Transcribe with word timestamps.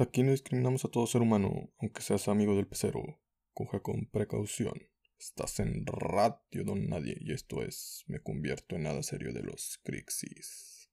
Aquí 0.00 0.22
no 0.22 0.30
discriminamos 0.30 0.84
a 0.84 0.88
todo 0.92 1.08
ser 1.08 1.22
humano, 1.22 1.72
aunque 1.80 2.02
seas 2.02 2.28
amigo 2.28 2.54
del 2.54 2.68
pecero. 2.68 3.20
Coja 3.52 3.80
con 3.80 4.06
precaución. 4.06 4.74
Estás 5.18 5.58
en 5.58 5.84
ratio 5.86 6.62
don 6.62 6.88
nadie 6.88 7.16
y 7.20 7.32
esto 7.32 7.64
es 7.64 8.04
Me 8.06 8.20
convierto 8.20 8.76
en 8.76 8.84
nada 8.84 9.02
serio 9.02 9.32
de 9.32 9.42
los 9.42 9.80
Crixis. 9.82 10.88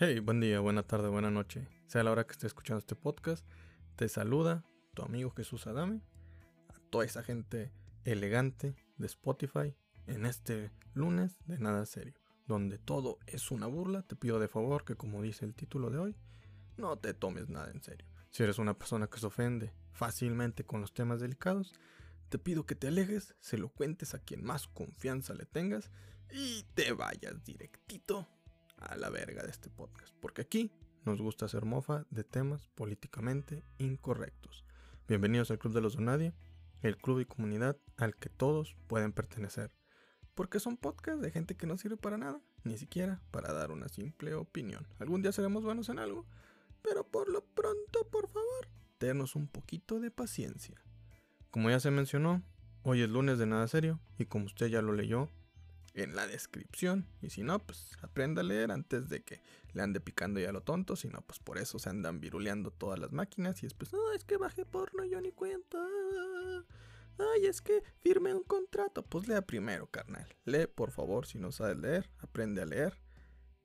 Hey, 0.00 0.18
buen 0.18 0.40
día, 0.40 0.58
buena 0.58 0.82
tarde, 0.82 1.08
buena 1.08 1.30
noche. 1.30 1.68
Sea 1.86 2.02
la 2.02 2.10
hora 2.10 2.26
que 2.26 2.32
estés 2.32 2.46
escuchando 2.48 2.80
este 2.80 2.96
podcast, 2.96 3.46
te 3.94 4.08
saluda 4.08 4.64
tu 4.92 5.04
amigo 5.04 5.30
Jesús 5.30 5.68
Adame, 5.68 6.00
a 6.74 6.80
toda 6.90 7.04
esa 7.04 7.22
gente 7.22 7.70
elegante 8.04 8.74
de 8.96 9.06
Spotify 9.06 9.72
en 10.06 10.26
este 10.26 10.70
lunes 10.94 11.38
de 11.46 11.58
nada 11.58 11.86
serio 11.86 12.14
donde 12.46 12.78
todo 12.78 13.18
es 13.26 13.50
una 13.50 13.66
burla, 13.66 14.02
te 14.02 14.16
pido 14.16 14.38
de 14.38 14.48
favor 14.48 14.84
que 14.84 14.94
como 14.94 15.22
dice 15.22 15.44
el 15.44 15.54
título 15.54 15.90
de 15.90 15.98
hoy, 15.98 16.16
no 16.76 16.96
te 16.96 17.14
tomes 17.14 17.48
nada 17.48 17.70
en 17.70 17.82
serio. 17.82 18.06
Si 18.30 18.42
eres 18.42 18.58
una 18.58 18.78
persona 18.78 19.08
que 19.08 19.18
se 19.18 19.26
ofende 19.26 19.72
fácilmente 19.92 20.64
con 20.64 20.80
los 20.80 20.94
temas 20.94 21.20
delicados, 21.20 21.74
te 22.28 22.38
pido 22.38 22.66
que 22.66 22.74
te 22.74 22.88
alejes, 22.88 23.34
se 23.40 23.58
lo 23.58 23.68
cuentes 23.68 24.14
a 24.14 24.18
quien 24.18 24.44
más 24.44 24.68
confianza 24.68 25.34
le 25.34 25.46
tengas 25.46 25.90
y 26.30 26.64
te 26.74 26.92
vayas 26.92 27.42
directito 27.44 28.28
a 28.78 28.96
la 28.96 29.10
verga 29.10 29.42
de 29.42 29.50
este 29.50 29.70
podcast. 29.70 30.14
Porque 30.20 30.42
aquí 30.42 30.70
nos 31.04 31.20
gusta 31.20 31.46
hacer 31.46 31.64
mofa 31.64 32.04
de 32.10 32.24
temas 32.24 32.68
políticamente 32.68 33.64
incorrectos. 33.78 34.64
Bienvenidos 35.08 35.50
al 35.50 35.58
Club 35.58 35.72
de 35.72 35.80
los 35.80 35.96
Donadie, 35.96 36.34
el 36.82 36.96
club 36.96 37.20
y 37.20 37.26
comunidad 37.26 37.78
al 37.96 38.16
que 38.16 38.28
todos 38.28 38.76
pueden 38.86 39.12
pertenecer 39.12 39.72
porque 40.36 40.60
son 40.60 40.76
podcasts 40.76 41.22
de 41.22 41.30
gente 41.30 41.56
que 41.56 41.66
no 41.66 41.78
sirve 41.78 41.96
para 41.96 42.18
nada, 42.18 42.40
ni 42.62 42.76
siquiera 42.76 43.20
para 43.30 43.54
dar 43.54 43.72
una 43.72 43.88
simple 43.88 44.34
opinión. 44.34 44.86
Algún 44.98 45.22
día 45.22 45.32
seremos 45.32 45.64
buenos 45.64 45.88
en 45.88 45.98
algo, 45.98 46.26
pero 46.82 47.04
por 47.04 47.28
lo 47.30 47.40
pronto, 47.42 48.06
por 48.10 48.28
favor, 48.28 48.68
tenos 48.98 49.34
un 49.34 49.48
poquito 49.48 49.98
de 49.98 50.10
paciencia. 50.10 50.80
Como 51.50 51.70
ya 51.70 51.80
se 51.80 51.90
mencionó, 51.90 52.42
hoy 52.82 53.00
es 53.00 53.08
lunes 53.08 53.38
de 53.38 53.46
nada 53.46 53.66
serio, 53.66 53.98
y 54.18 54.26
como 54.26 54.44
usted 54.44 54.66
ya 54.66 54.82
lo 54.82 54.92
leyó 54.92 55.30
en 55.94 56.14
la 56.14 56.26
descripción, 56.26 57.06
y 57.22 57.30
si 57.30 57.42
no, 57.42 57.58
pues 57.58 57.96
aprenda 58.02 58.42
a 58.42 58.44
leer 58.44 58.70
antes 58.70 59.08
de 59.08 59.22
que 59.22 59.40
le 59.72 59.80
ande 59.80 60.00
picando 60.00 60.38
ya 60.38 60.52
lo 60.52 60.60
tonto, 60.60 60.96
si 60.96 61.08
no, 61.08 61.22
pues 61.22 61.38
por 61.38 61.56
eso 61.56 61.78
se 61.78 61.88
andan 61.88 62.20
viruleando 62.20 62.70
todas 62.70 62.98
las 62.98 63.10
máquinas 63.10 63.62
y 63.62 63.66
después, 63.66 63.90
no, 63.94 64.12
es 64.12 64.24
que 64.24 64.36
bajé 64.36 64.66
porno 64.66 65.02
yo 65.06 65.18
ni 65.22 65.32
cuenta. 65.32 65.78
Ay, 67.18 67.46
es 67.46 67.62
que 67.62 67.82
firme 67.98 68.34
un 68.34 68.42
contrato. 68.42 69.02
Pues 69.02 69.28
lea 69.28 69.42
primero, 69.42 69.86
carnal. 69.86 70.26
Lee, 70.44 70.66
por 70.66 70.90
favor, 70.90 71.26
si 71.26 71.38
no 71.38 71.52
sabes 71.52 71.78
leer, 71.78 72.10
aprende 72.18 72.62
a 72.62 72.66
leer 72.66 73.00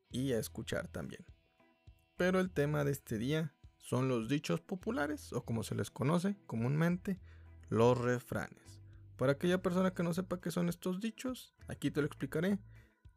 y 0.09 0.33
a 0.33 0.39
escuchar 0.39 0.87
también. 0.87 1.25
Pero 2.17 2.39
el 2.39 2.51
tema 2.51 2.83
de 2.83 2.91
este 2.91 3.17
día 3.17 3.53
son 3.77 4.07
los 4.07 4.29
dichos 4.29 4.61
populares, 4.61 5.33
o 5.33 5.43
como 5.43 5.63
se 5.63 5.75
les 5.75 5.89
conoce 5.89 6.37
comúnmente, 6.45 7.19
los 7.69 7.97
refranes. 7.97 8.79
Para 9.17 9.33
aquella 9.33 9.61
persona 9.61 9.93
que 9.93 10.03
no 10.03 10.13
sepa 10.13 10.39
qué 10.39 10.51
son 10.51 10.69
estos 10.69 10.99
dichos, 10.99 11.53
aquí 11.67 11.91
te 11.91 12.01
lo 12.01 12.07
explicaré. 12.07 12.59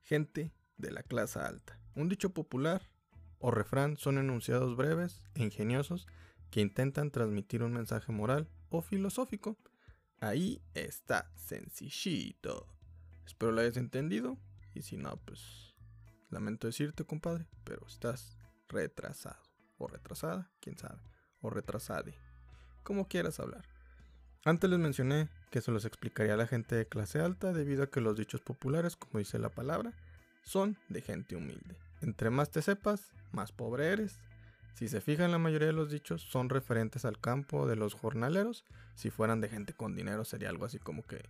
Gente 0.02 0.52
de 0.76 0.90
la 0.90 1.02
clase 1.02 1.38
alta. 1.38 1.80
Un 1.94 2.08
dicho 2.08 2.34
popular 2.34 2.90
o 3.38 3.50
refrán 3.50 3.96
son 3.96 4.18
enunciados 4.18 4.76
breves 4.76 5.24
e 5.34 5.42
ingeniosos 5.42 6.06
que 6.50 6.60
intentan 6.60 7.10
transmitir 7.10 7.62
un 7.62 7.72
mensaje 7.72 8.12
moral 8.12 8.48
o 8.68 8.82
filosófico 8.82 9.56
Ahí 10.24 10.62
está, 10.72 11.30
sencillito. 11.36 12.66
Espero 13.26 13.52
lo 13.52 13.60
hayas 13.60 13.76
entendido. 13.76 14.38
Y 14.72 14.80
si 14.80 14.96
no, 14.96 15.18
pues 15.18 15.74
lamento 16.30 16.66
decirte, 16.66 17.04
compadre, 17.04 17.46
pero 17.62 17.86
estás 17.86 18.38
retrasado. 18.66 19.42
O 19.76 19.86
retrasada, 19.86 20.50
quién 20.60 20.78
sabe. 20.78 21.02
O 21.42 21.50
retrasade. 21.50 22.14
Como 22.84 23.06
quieras 23.06 23.38
hablar. 23.38 23.66
Antes 24.46 24.70
les 24.70 24.78
mencioné 24.78 25.28
que 25.50 25.60
se 25.60 25.70
los 25.70 25.84
explicaría 25.84 26.32
a 26.32 26.38
la 26.38 26.46
gente 26.46 26.74
de 26.74 26.88
clase 26.88 27.20
alta 27.20 27.52
debido 27.52 27.82
a 27.82 27.90
que 27.90 28.00
los 28.00 28.16
dichos 28.16 28.40
populares, 28.40 28.96
como 28.96 29.18
dice 29.18 29.38
la 29.38 29.50
palabra, 29.50 29.92
son 30.42 30.78
de 30.88 31.02
gente 31.02 31.36
humilde. 31.36 31.76
Entre 32.00 32.30
más 32.30 32.50
te 32.50 32.62
sepas, 32.62 33.12
más 33.32 33.52
pobre 33.52 33.88
eres 33.88 34.18
si 34.74 34.88
se 34.88 35.00
fijan, 35.00 35.30
la 35.30 35.38
mayoría 35.38 35.68
de 35.68 35.72
los 35.72 35.88
dichos 35.88 36.22
son 36.22 36.48
referentes 36.48 37.04
al 37.04 37.20
campo 37.20 37.68
de 37.68 37.76
los 37.76 37.94
jornaleros. 37.94 38.64
Si 38.96 39.08
fueran 39.08 39.40
de 39.40 39.48
gente 39.48 39.72
con 39.72 39.94
dinero, 39.94 40.24
sería 40.24 40.48
algo 40.48 40.64
así 40.64 40.80
como 40.80 41.04
que 41.04 41.22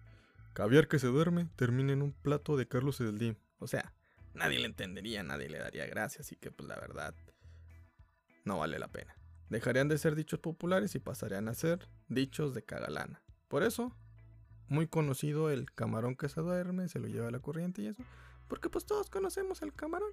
caviar 0.54 0.88
que 0.88 0.98
se 0.98 1.08
duerme 1.08 1.48
termina 1.54 1.92
en 1.92 2.00
un 2.00 2.12
plato 2.12 2.56
de 2.56 2.66
Carlos 2.66 3.00
Edeldim. 3.02 3.36
O 3.58 3.66
sea, 3.66 3.92
nadie 4.32 4.58
le 4.58 4.64
entendería, 4.64 5.22
nadie 5.22 5.50
le 5.50 5.58
daría 5.58 5.84
gracia, 5.86 6.22
así 6.22 6.36
que 6.36 6.50
pues 6.50 6.66
la 6.66 6.76
verdad 6.76 7.14
no 8.44 8.58
vale 8.58 8.78
la 8.78 8.88
pena. 8.88 9.14
Dejarían 9.50 9.88
de 9.88 9.98
ser 9.98 10.14
dichos 10.14 10.40
populares 10.40 10.94
y 10.94 10.98
pasarían 10.98 11.48
a 11.48 11.54
ser 11.54 11.86
dichos 12.08 12.54
de 12.54 12.64
cagalana. 12.64 13.22
Por 13.48 13.62
eso, 13.62 13.94
muy 14.68 14.86
conocido 14.86 15.50
el 15.50 15.70
camarón 15.70 16.16
que 16.16 16.30
se 16.30 16.40
duerme, 16.40 16.88
se 16.88 16.98
lo 16.98 17.08
lleva 17.08 17.28
a 17.28 17.30
la 17.30 17.40
corriente 17.40 17.82
y 17.82 17.88
eso, 17.88 18.02
porque 18.48 18.70
pues 18.70 18.86
todos 18.86 19.10
conocemos 19.10 19.60
el 19.60 19.74
camarón. 19.74 20.12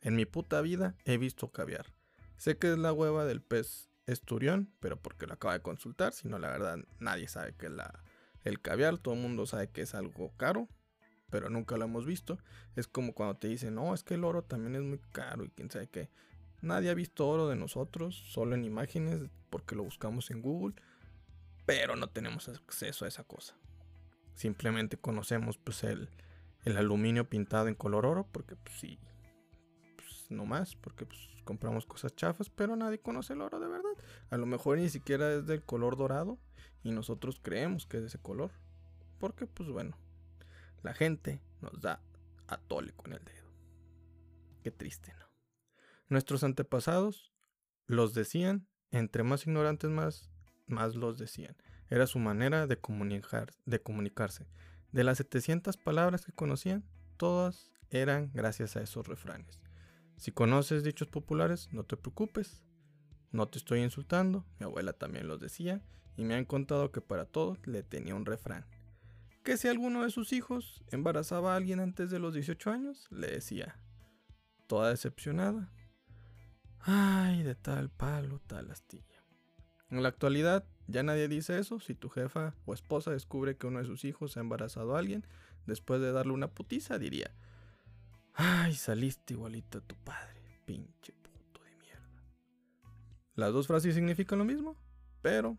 En 0.00 0.14
mi 0.14 0.26
puta 0.26 0.60
vida 0.60 0.94
he 1.04 1.18
visto 1.18 1.50
caviar. 1.50 1.86
Sé 2.42 2.58
que 2.58 2.72
es 2.72 2.76
la 2.76 2.92
hueva 2.92 3.24
del 3.24 3.40
pez 3.40 3.88
esturión, 4.08 4.68
pero 4.80 4.96
porque 5.00 5.28
lo 5.28 5.34
acaba 5.34 5.54
de 5.54 5.62
consultar, 5.62 6.12
si 6.12 6.26
no 6.26 6.40
la 6.40 6.50
verdad 6.50 6.76
nadie 6.98 7.28
sabe 7.28 7.54
que 7.54 7.66
es 7.66 7.72
la, 7.72 8.02
el 8.42 8.60
caviar, 8.60 8.98
todo 8.98 9.14
el 9.14 9.20
mundo 9.20 9.46
sabe 9.46 9.70
que 9.70 9.82
es 9.82 9.94
algo 9.94 10.32
caro, 10.36 10.68
pero 11.30 11.50
nunca 11.50 11.76
lo 11.76 11.84
hemos 11.84 12.04
visto. 12.04 12.40
Es 12.74 12.88
como 12.88 13.14
cuando 13.14 13.36
te 13.36 13.46
dicen, 13.46 13.76
no, 13.76 13.94
es 13.94 14.02
que 14.02 14.14
el 14.14 14.24
oro 14.24 14.42
también 14.42 14.74
es 14.74 14.82
muy 14.82 14.98
caro 15.12 15.44
y 15.44 15.50
quién 15.50 15.70
sabe 15.70 15.86
qué. 15.86 16.10
Nadie 16.62 16.90
ha 16.90 16.94
visto 16.94 17.28
oro 17.28 17.46
de 17.46 17.54
nosotros, 17.54 18.16
solo 18.16 18.56
en 18.56 18.64
imágenes, 18.64 19.20
porque 19.48 19.76
lo 19.76 19.84
buscamos 19.84 20.32
en 20.32 20.42
Google, 20.42 20.74
pero 21.64 21.94
no 21.94 22.08
tenemos 22.08 22.48
acceso 22.48 23.04
a 23.04 23.08
esa 23.08 23.22
cosa. 23.22 23.54
Simplemente 24.34 24.96
conocemos 24.96 25.58
pues 25.58 25.84
el, 25.84 26.10
el 26.64 26.76
aluminio 26.76 27.28
pintado 27.28 27.68
en 27.68 27.76
color 27.76 28.04
oro, 28.04 28.26
porque 28.32 28.56
pues 28.56 28.80
sí, 28.80 28.98
no 30.32 30.46
más, 30.46 30.76
porque 30.76 31.06
pues, 31.06 31.20
compramos 31.44 31.86
cosas 31.86 32.14
chafas, 32.14 32.50
pero 32.50 32.76
nadie 32.76 32.98
conoce 32.98 33.32
el 33.32 33.40
oro 33.40 33.60
de 33.60 33.68
verdad. 33.68 33.92
A 34.30 34.36
lo 34.36 34.46
mejor 34.46 34.78
ni 34.78 34.88
siquiera 34.88 35.32
es 35.34 35.46
del 35.46 35.62
color 35.62 35.96
dorado 35.96 36.38
y 36.82 36.92
nosotros 36.92 37.40
creemos 37.42 37.86
que 37.86 37.98
es 37.98 38.02
de 38.02 38.08
ese 38.08 38.18
color. 38.18 38.50
Porque 39.18 39.46
pues 39.46 39.68
bueno, 39.68 39.96
la 40.82 40.94
gente 40.94 41.40
nos 41.60 41.80
da 41.80 42.00
a 42.48 42.58
tole 42.58 42.92
con 42.92 43.12
el 43.12 43.24
dedo. 43.24 43.50
Qué 44.62 44.70
triste, 44.70 45.12
¿no? 45.18 45.26
Nuestros 46.08 46.44
antepasados 46.44 47.32
los 47.86 48.14
decían, 48.14 48.66
entre 48.90 49.22
más 49.22 49.46
ignorantes 49.46 49.90
más, 49.90 50.30
más 50.66 50.94
los 50.94 51.18
decían. 51.18 51.56
Era 51.88 52.06
su 52.06 52.18
manera 52.18 52.66
de, 52.66 52.78
de 53.64 53.82
comunicarse. 53.82 54.46
De 54.92 55.04
las 55.04 55.18
700 55.18 55.76
palabras 55.76 56.24
que 56.24 56.32
conocían, 56.32 56.84
todas 57.16 57.70
eran 57.90 58.30
gracias 58.34 58.76
a 58.76 58.82
esos 58.82 59.06
refranes. 59.06 59.61
Si 60.22 60.30
conoces 60.30 60.84
dichos 60.84 61.08
populares, 61.08 61.68
no 61.72 61.82
te 61.82 61.96
preocupes. 61.96 62.62
No 63.32 63.48
te 63.48 63.58
estoy 63.58 63.80
insultando, 63.80 64.46
mi 64.60 64.66
abuela 64.66 64.92
también 64.92 65.26
los 65.26 65.40
decía 65.40 65.82
y 66.16 66.22
me 66.22 66.36
han 66.36 66.44
contado 66.44 66.92
que 66.92 67.00
para 67.00 67.24
todo 67.24 67.56
le 67.64 67.82
tenía 67.82 68.14
un 68.14 68.24
refrán. 68.24 68.64
Que 69.42 69.56
si 69.56 69.66
alguno 69.66 70.04
de 70.04 70.10
sus 70.10 70.32
hijos 70.32 70.84
embarazaba 70.92 71.52
a 71.52 71.56
alguien 71.56 71.80
antes 71.80 72.08
de 72.12 72.20
los 72.20 72.34
18 72.34 72.70
años, 72.70 73.08
le 73.10 73.32
decía, 73.32 73.74
toda 74.68 74.90
decepcionada, 74.90 75.72
ay, 76.78 77.42
de 77.42 77.56
tal 77.56 77.90
palo, 77.90 78.40
tal 78.46 78.70
astilla. 78.70 79.24
En 79.90 80.04
la 80.04 80.10
actualidad 80.10 80.64
ya 80.86 81.02
nadie 81.02 81.26
dice 81.26 81.58
eso, 81.58 81.80
si 81.80 81.96
tu 81.96 82.08
jefa 82.08 82.54
o 82.64 82.74
esposa 82.74 83.10
descubre 83.10 83.56
que 83.56 83.66
uno 83.66 83.80
de 83.80 83.86
sus 83.86 84.04
hijos 84.04 84.36
ha 84.36 84.40
embarazado 84.40 84.94
a 84.94 85.00
alguien, 85.00 85.26
después 85.66 86.00
de 86.00 86.12
darle 86.12 86.32
una 86.32 86.46
putiza 86.46 87.00
diría, 87.00 87.34
Ay, 88.34 88.74
saliste 88.74 89.34
igualito 89.34 89.78
a 89.78 89.80
tu 89.80 89.94
padre, 89.96 90.60
pinche 90.64 91.12
puto 91.12 91.62
de 91.64 91.74
mierda. 91.76 92.24
Las 93.34 93.52
dos 93.52 93.66
frases 93.66 93.94
significan 93.94 94.38
lo 94.38 94.44
mismo, 94.44 94.76
pero 95.20 95.58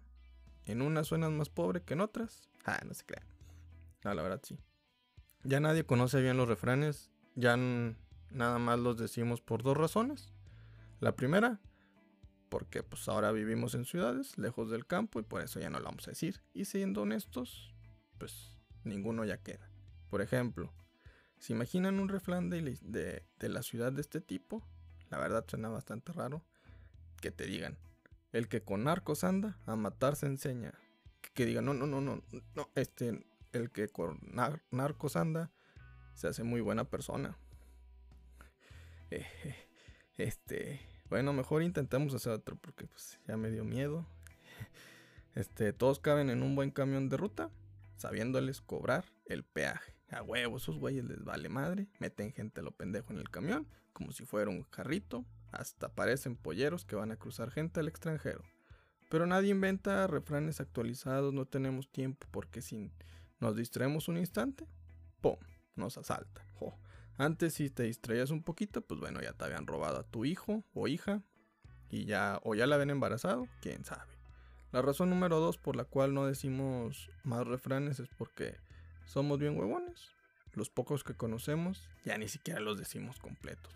en 0.65 0.81
unas 0.81 1.07
suenan 1.07 1.37
más 1.37 1.49
pobre 1.49 1.81
que 1.81 1.93
en 1.93 2.01
otras. 2.01 2.49
Ah, 2.65 2.81
no 2.85 2.93
se 2.93 3.05
crean. 3.05 3.27
No, 4.03 4.13
la 4.13 4.23
verdad 4.23 4.41
sí. 4.43 4.57
Ya 5.43 5.59
nadie 5.59 5.85
conoce 5.85 6.21
bien 6.21 6.37
los 6.37 6.47
refranes, 6.47 7.11
ya 7.35 7.57
nada 7.57 8.59
más 8.59 8.79
los 8.79 8.97
decimos 8.97 9.41
por 9.41 9.61
dos 9.61 9.77
razones. 9.77 10.33
La 10.99 11.15
primera, 11.15 11.59
porque 12.49 12.81
pues 12.81 13.07
ahora 13.09 13.31
vivimos 13.31 13.75
en 13.75 13.85
ciudades, 13.85 14.37
lejos 14.37 14.69
del 14.71 14.85
campo, 14.85 15.19
y 15.19 15.23
por 15.23 15.41
eso 15.41 15.59
ya 15.59 15.69
no 15.69 15.79
lo 15.79 15.85
vamos 15.85 16.07
a 16.07 16.11
decir. 16.11 16.41
Y 16.53 16.65
siendo 16.65 17.01
honestos, 17.01 17.73
pues 18.17 18.51
ninguno 18.83 19.25
ya 19.25 19.37
queda. 19.37 19.69
Por 20.09 20.21
ejemplo, 20.21 20.71
¿Se 21.43 21.51
imaginan 21.51 21.99
un 21.99 22.07
refrán 22.07 22.49
de, 22.49 23.21
la 23.37 23.63
ciudad 23.63 23.91
de 23.91 23.99
este 23.99 24.21
tipo? 24.21 24.63
La 25.09 25.17
verdad 25.17 25.43
suena 25.45 25.67
bastante 25.67 26.13
raro. 26.13 26.41
Que 27.19 27.31
te 27.31 27.45
digan, 27.45 27.77
el 28.31 28.47
que 28.47 28.63
con 28.63 28.85
narcos 28.85 29.25
anda, 29.25 29.59
a 29.65 29.75
matar 29.75 30.15
se 30.15 30.27
enseña. 30.27 30.73
Que, 31.33 31.45
digan, 31.45 31.65
no, 31.65 31.73
no, 31.73 31.85
no, 31.85 31.99
no, 31.99 32.23
no, 32.55 32.69
este, 32.75 33.27
el 33.51 33.71
que 33.71 33.89
con 33.89 34.21
narcos 34.71 35.17
anda, 35.17 35.51
se 36.13 36.29
hace 36.29 36.43
muy 36.43 36.61
buena 36.61 36.85
persona. 36.85 37.37
Este, 40.15 40.79
bueno, 41.09 41.33
mejor 41.33 41.63
intentemos 41.63 42.13
hacer 42.13 42.31
otro 42.31 42.55
porque 42.55 42.85
pues 42.85 43.19
ya 43.27 43.35
me 43.35 43.51
dio 43.51 43.65
miedo. 43.65 44.07
Este, 45.35 45.73
todos 45.73 45.99
caben 45.99 46.29
en 46.29 46.41
un 46.41 46.55
buen 46.55 46.71
camión 46.71 47.09
de 47.09 47.17
ruta, 47.17 47.49
sabiéndoles 47.97 48.61
cobrar 48.61 49.11
el 49.25 49.43
peaje. 49.43 49.93
A 50.13 50.21
huevo, 50.21 50.57
esos 50.57 50.77
güeyes 50.77 51.05
les 51.05 51.23
vale 51.23 51.49
madre, 51.49 51.87
meten 51.99 52.31
gente 52.31 52.61
a 52.61 52.63
lo 52.63 52.71
pendejo 52.71 53.11
en 53.13 53.19
el 53.19 53.29
camión, 53.29 53.67
como 53.93 54.11
si 54.11 54.25
fuera 54.25 54.49
un 54.49 54.63
carrito, 54.63 55.25
hasta 55.51 55.89
parecen 55.89 56.35
polleros 56.35 56.85
que 56.85 56.95
van 56.95 57.11
a 57.11 57.15
cruzar 57.15 57.51
gente 57.51 57.79
al 57.79 57.87
extranjero. 57.87 58.43
Pero 59.09 59.25
nadie 59.27 59.51
inventa 59.51 60.07
refranes 60.07 60.59
actualizados, 60.59 61.33
no 61.33 61.45
tenemos 61.45 61.91
tiempo 61.91 62.27
porque 62.31 62.61
si 62.61 62.91
nos 63.39 63.55
distraemos 63.55 64.07
un 64.07 64.17
instante, 64.17 64.67
¡pum! 65.21 65.37
Nos 65.75 65.97
asaltan. 65.97 66.43
Antes 67.17 67.53
si 67.53 67.69
te 67.69 67.83
distraías 67.83 68.31
un 68.31 68.41
poquito, 68.41 68.81
pues 68.81 68.99
bueno, 68.99 69.21
ya 69.21 69.33
te 69.33 69.45
habían 69.45 69.67
robado 69.67 69.99
a 69.99 70.03
tu 70.03 70.25
hijo 70.25 70.63
o 70.73 70.87
hija 70.87 71.21
y 71.89 72.05
ya 72.05 72.39
o 72.43 72.55
ya 72.55 72.65
la 72.65 72.77
ven 72.77 72.89
embarazado, 72.89 73.47
quién 73.61 73.85
sabe. 73.85 74.11
La 74.71 74.81
razón 74.81 75.11
número 75.11 75.39
dos 75.39 75.59
por 75.59 75.75
la 75.75 75.85
cual 75.85 76.15
no 76.15 76.25
decimos 76.25 77.11
más 77.23 77.45
refranes 77.45 77.99
es 77.99 78.09
porque 78.17 78.57
somos 79.05 79.39
bien 79.39 79.57
huevones. 79.57 80.11
Los 80.53 80.69
pocos 80.69 81.03
que 81.03 81.15
conocemos 81.15 81.89
ya 82.05 82.17
ni 82.17 82.27
siquiera 82.27 82.59
los 82.59 82.77
decimos 82.77 83.19
completos. 83.19 83.73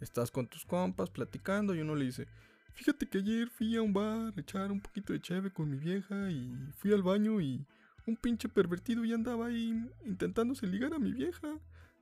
Estás 0.00 0.30
con 0.30 0.46
tus 0.46 0.64
compas 0.64 1.10
platicando 1.10 1.74
y 1.74 1.80
uno 1.80 1.94
le 1.94 2.04
dice, 2.04 2.28
fíjate 2.74 3.08
que 3.08 3.18
ayer 3.18 3.48
fui 3.48 3.76
a 3.76 3.82
un 3.82 3.92
bar 3.92 4.34
a 4.36 4.40
echar 4.40 4.70
un 4.70 4.80
poquito 4.80 5.12
de 5.12 5.20
cheve 5.20 5.50
con 5.50 5.70
mi 5.70 5.78
vieja 5.78 6.30
y 6.30 6.54
fui 6.76 6.92
al 6.92 7.02
baño 7.02 7.40
y 7.40 7.66
un 8.06 8.16
pinche 8.16 8.48
pervertido 8.48 9.04
ya 9.04 9.14
andaba 9.14 9.46
ahí 9.46 9.90
intentándose 10.04 10.66
ligar 10.66 10.94
a 10.94 10.98
mi 10.98 11.12
vieja. 11.12 11.58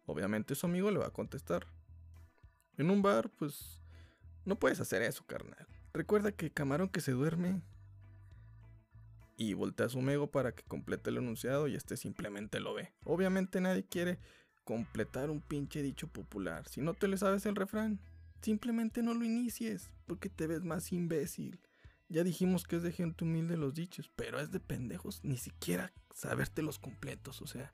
Obviamente 0.06 0.54
su 0.54 0.66
amigo 0.66 0.90
le 0.90 0.98
va 0.98 1.06
a 1.06 1.12
contestar. 1.12 1.66
En 2.76 2.90
un 2.90 3.02
bar, 3.02 3.30
pues, 3.30 3.80
no 4.44 4.58
puedes 4.58 4.80
hacer 4.80 5.02
eso, 5.02 5.24
carnal. 5.26 5.66
Recuerda 5.92 6.30
que 6.30 6.50
camarón 6.50 6.88
que 6.88 7.00
se 7.00 7.12
duerme 7.12 7.62
y 9.36 9.52
voltea 9.52 9.88
su 9.88 10.00
mego 10.00 10.30
para 10.30 10.52
que 10.52 10.62
complete 10.64 11.10
el 11.10 11.18
enunciado 11.18 11.68
y 11.68 11.74
este 11.74 11.96
simplemente 11.96 12.60
lo 12.60 12.74
ve. 12.74 12.92
Obviamente 13.04 13.60
nadie 13.60 13.84
quiere 13.84 14.18
completar 14.64 15.30
un 15.30 15.40
pinche 15.40 15.82
dicho 15.82 16.08
popular. 16.08 16.66
Si 16.68 16.80
no 16.80 16.94
te 16.94 17.06
le 17.06 17.18
sabes 17.18 17.44
el 17.46 17.54
refrán, 17.54 18.00
simplemente 18.40 19.02
no 19.02 19.14
lo 19.14 19.24
inicies 19.24 19.90
porque 20.06 20.30
te 20.30 20.46
ves 20.46 20.62
más 20.62 20.92
imbécil. 20.92 21.60
Ya 22.08 22.24
dijimos 22.24 22.64
que 22.64 22.76
es 22.76 22.82
de 22.82 22.92
gente 22.92 23.24
humilde 23.24 23.56
los 23.56 23.74
dichos, 23.74 24.10
pero 24.16 24.40
es 24.40 24.52
de 24.52 24.60
pendejos 24.60 25.20
ni 25.22 25.36
siquiera 25.36 25.92
saberte 26.14 26.62
los 26.62 26.78
completos. 26.78 27.42
O 27.42 27.46
sea, 27.46 27.72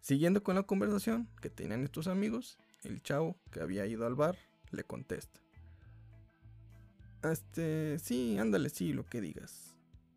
siguiendo 0.00 0.42
con 0.42 0.56
la 0.56 0.64
conversación 0.64 1.28
que 1.40 1.50
tenían 1.50 1.84
estos 1.84 2.08
amigos, 2.08 2.58
el 2.82 3.02
chavo 3.02 3.36
que 3.52 3.60
había 3.60 3.86
ido 3.86 4.06
al 4.06 4.14
bar 4.14 4.36
le 4.70 4.84
contesta. 4.84 5.40
Este, 7.22 7.98
sí, 7.98 8.38
ándale, 8.38 8.70
sí, 8.70 8.92
lo 8.92 9.04
que 9.04 9.20
digas 9.20 9.67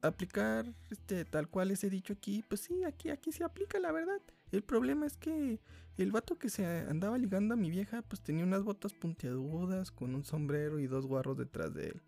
aplicar 0.01 0.74
este 0.89 1.25
tal 1.25 1.48
cual 1.48 1.71
ese 1.71 1.89
dicho 1.89 2.13
aquí, 2.13 2.44
pues 2.48 2.62
sí, 2.62 2.83
aquí, 2.83 3.09
aquí 3.09 3.31
se 3.31 3.44
aplica 3.44 3.80
la 3.80 3.92
verdad. 3.92 4.21
El 4.51 4.63
problema 4.63 5.06
es 5.06 5.18
que 5.18 5.59
el 5.98 6.12
vato 6.12 6.38
que 6.38 6.50
se 6.50 6.65
andaba 6.65 7.18
ligando 7.18 7.53
a 7.53 7.57
mi 7.57 7.69
vieja, 7.69 8.01
pues 8.01 8.21
tenía 8.21 8.44
unas 8.44 8.63
botas 8.63 8.94
puntiagudas, 8.94 9.92
con 9.92 10.15
un 10.15 10.24
sombrero 10.24 10.80
y 10.80 10.88
dos 10.88 11.06
guarros 11.06 11.38
detrás 11.38 11.74
de 11.74 11.89
él. 11.89 12.01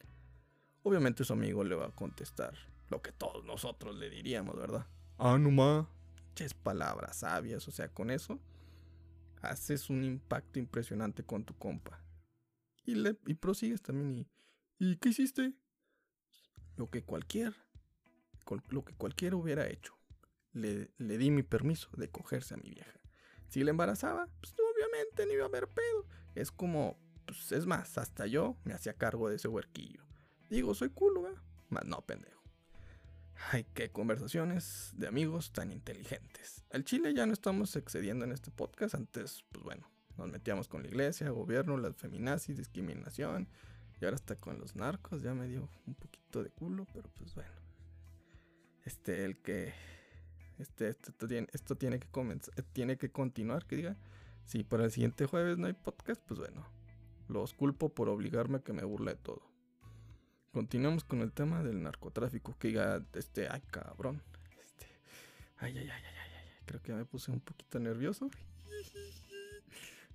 Obviamente 0.81 1.23
su 1.23 1.33
amigo 1.33 1.63
le 1.63 1.75
va 1.75 1.87
a 1.87 1.95
contestar 1.95 2.53
lo 2.89 3.01
que 3.01 3.11
todos 3.11 3.45
nosotros 3.45 3.95
le 3.95 4.09
diríamos, 4.09 4.55
¿verdad? 4.55 4.85
Ah, 5.17 5.37
no 5.37 5.51
ma. 5.51 5.89
Ches 6.35 6.53
palabras 6.53 7.17
sabias, 7.17 7.67
o 7.67 7.71
sea, 7.71 7.89
con 7.89 8.09
eso 8.09 8.39
haces 9.43 9.89
un 9.89 10.03
impacto 10.03 10.57
impresionante 10.57 11.23
con 11.23 11.43
tu 11.43 11.53
compa. 11.55 12.01
Y, 12.85 12.95
le, 12.95 13.17
y 13.27 13.33
prosigues 13.35 13.81
también 13.81 14.17
y... 14.17 14.27
¿Y 14.79 14.97
qué 14.97 15.09
hiciste? 15.09 15.53
Lo 16.75 16.89
que 16.89 17.03
cualquier 17.03 17.53
lo 18.69 18.83
que 18.83 18.93
cualquiera 18.93 19.35
hubiera 19.35 19.67
hecho. 19.67 19.95
Le, 20.53 20.89
di 20.97 21.31
mi 21.31 21.43
permiso 21.43 21.89
de 21.97 22.09
cogerse 22.09 22.53
a 22.53 22.57
mi 22.57 22.69
vieja. 22.69 22.99
Si 23.49 23.63
la 23.63 23.71
embarazaba, 23.71 24.27
pues 24.39 24.53
obviamente 24.53 25.25
ni 25.25 25.33
iba 25.33 25.43
a 25.43 25.47
haber 25.47 25.67
pedo. 25.67 26.05
Es 26.35 26.51
como, 26.51 26.97
pues 27.25 27.51
es 27.51 27.65
más, 27.65 27.97
hasta 27.97 28.27
yo 28.27 28.57
me 28.63 28.73
hacía 28.73 28.93
cargo 28.93 29.29
de 29.29 29.37
ese 29.37 29.47
huerquillo. 29.47 30.03
Digo, 30.49 30.75
soy 30.75 30.89
culo, 30.89 31.23
¿verdad? 31.23 31.41
Más 31.69 31.85
no, 31.85 32.01
pendejo. 32.01 32.43
Ay, 33.51 33.65
qué 33.73 33.91
conversaciones 33.91 34.91
de 34.95 35.07
amigos 35.07 35.51
tan 35.51 35.71
inteligentes. 35.71 36.63
Al 36.71 36.83
Chile 36.83 37.13
ya 37.13 37.25
no 37.25 37.33
estamos 37.33 37.75
excediendo 37.75 38.25
en 38.25 38.31
este 38.31 38.51
podcast. 38.51 38.95
Antes, 38.95 39.43
pues 39.51 39.63
bueno, 39.63 39.89
nos 40.17 40.29
metíamos 40.29 40.67
con 40.67 40.83
la 40.83 40.89
iglesia, 40.89 41.29
gobierno, 41.31 41.77
las 41.77 41.95
feminazis, 41.95 42.57
discriminación. 42.57 43.49
Y 43.99 44.05
ahora 44.05 44.15
hasta 44.15 44.35
con 44.35 44.59
los 44.59 44.75
narcos. 44.75 45.23
Ya 45.23 45.33
me 45.33 45.47
dio 45.47 45.69
un 45.87 45.95
poquito 45.95 46.43
de 46.43 46.51
culo, 46.51 46.85
pero 46.93 47.09
pues 47.17 47.33
bueno 47.33 47.62
este, 48.85 49.25
el 49.25 49.38
que, 49.38 49.74
este, 50.59 50.89
esto, 50.89 51.27
tiene, 51.27 51.47
esto 51.53 51.75
tiene 51.75 52.00
que 52.00 52.07
comenzar, 52.07 52.53
tiene 52.74 52.97
que 52.97 53.12
continuar, 53.12 53.65
que 53.65 53.77
diga, 53.77 53.97
si 54.45 54.63
para 54.63 54.85
el 54.85 54.91
siguiente 54.91 55.25
jueves 55.25 55.57
no 55.57 55.68
hay 55.68 55.74
podcast, 55.74 56.21
pues 56.21 56.39
bueno, 56.39 56.65
los 57.27 57.53
culpo 57.53 57.89
por 57.89 58.09
obligarme 58.09 58.57
a 58.57 58.62
que 58.62 58.74
me 58.74 58.83
burle 58.83 59.12
de 59.12 59.18
todo. 59.18 59.41
Continuamos 60.51 61.03
con 61.03 61.21
el 61.21 61.31
tema 61.31 61.63
del 61.63 61.81
narcotráfico, 61.81 62.56
que 62.59 62.69
diga, 62.69 63.03
este, 63.13 63.47
ay 63.50 63.62
cabrón, 63.71 64.21
este, 64.63 64.86
ay, 65.57 65.77
ay, 65.77 65.89
ay, 65.89 66.03
ay, 66.03 66.03
ay, 66.06 66.31
ay, 66.38 66.45
creo 66.65 66.81
que 66.81 66.91
ya 66.91 66.97
me 66.97 67.06
puse 67.06 67.31
un 67.31 67.39
poquito 67.39 67.79
nervioso. 67.79 68.29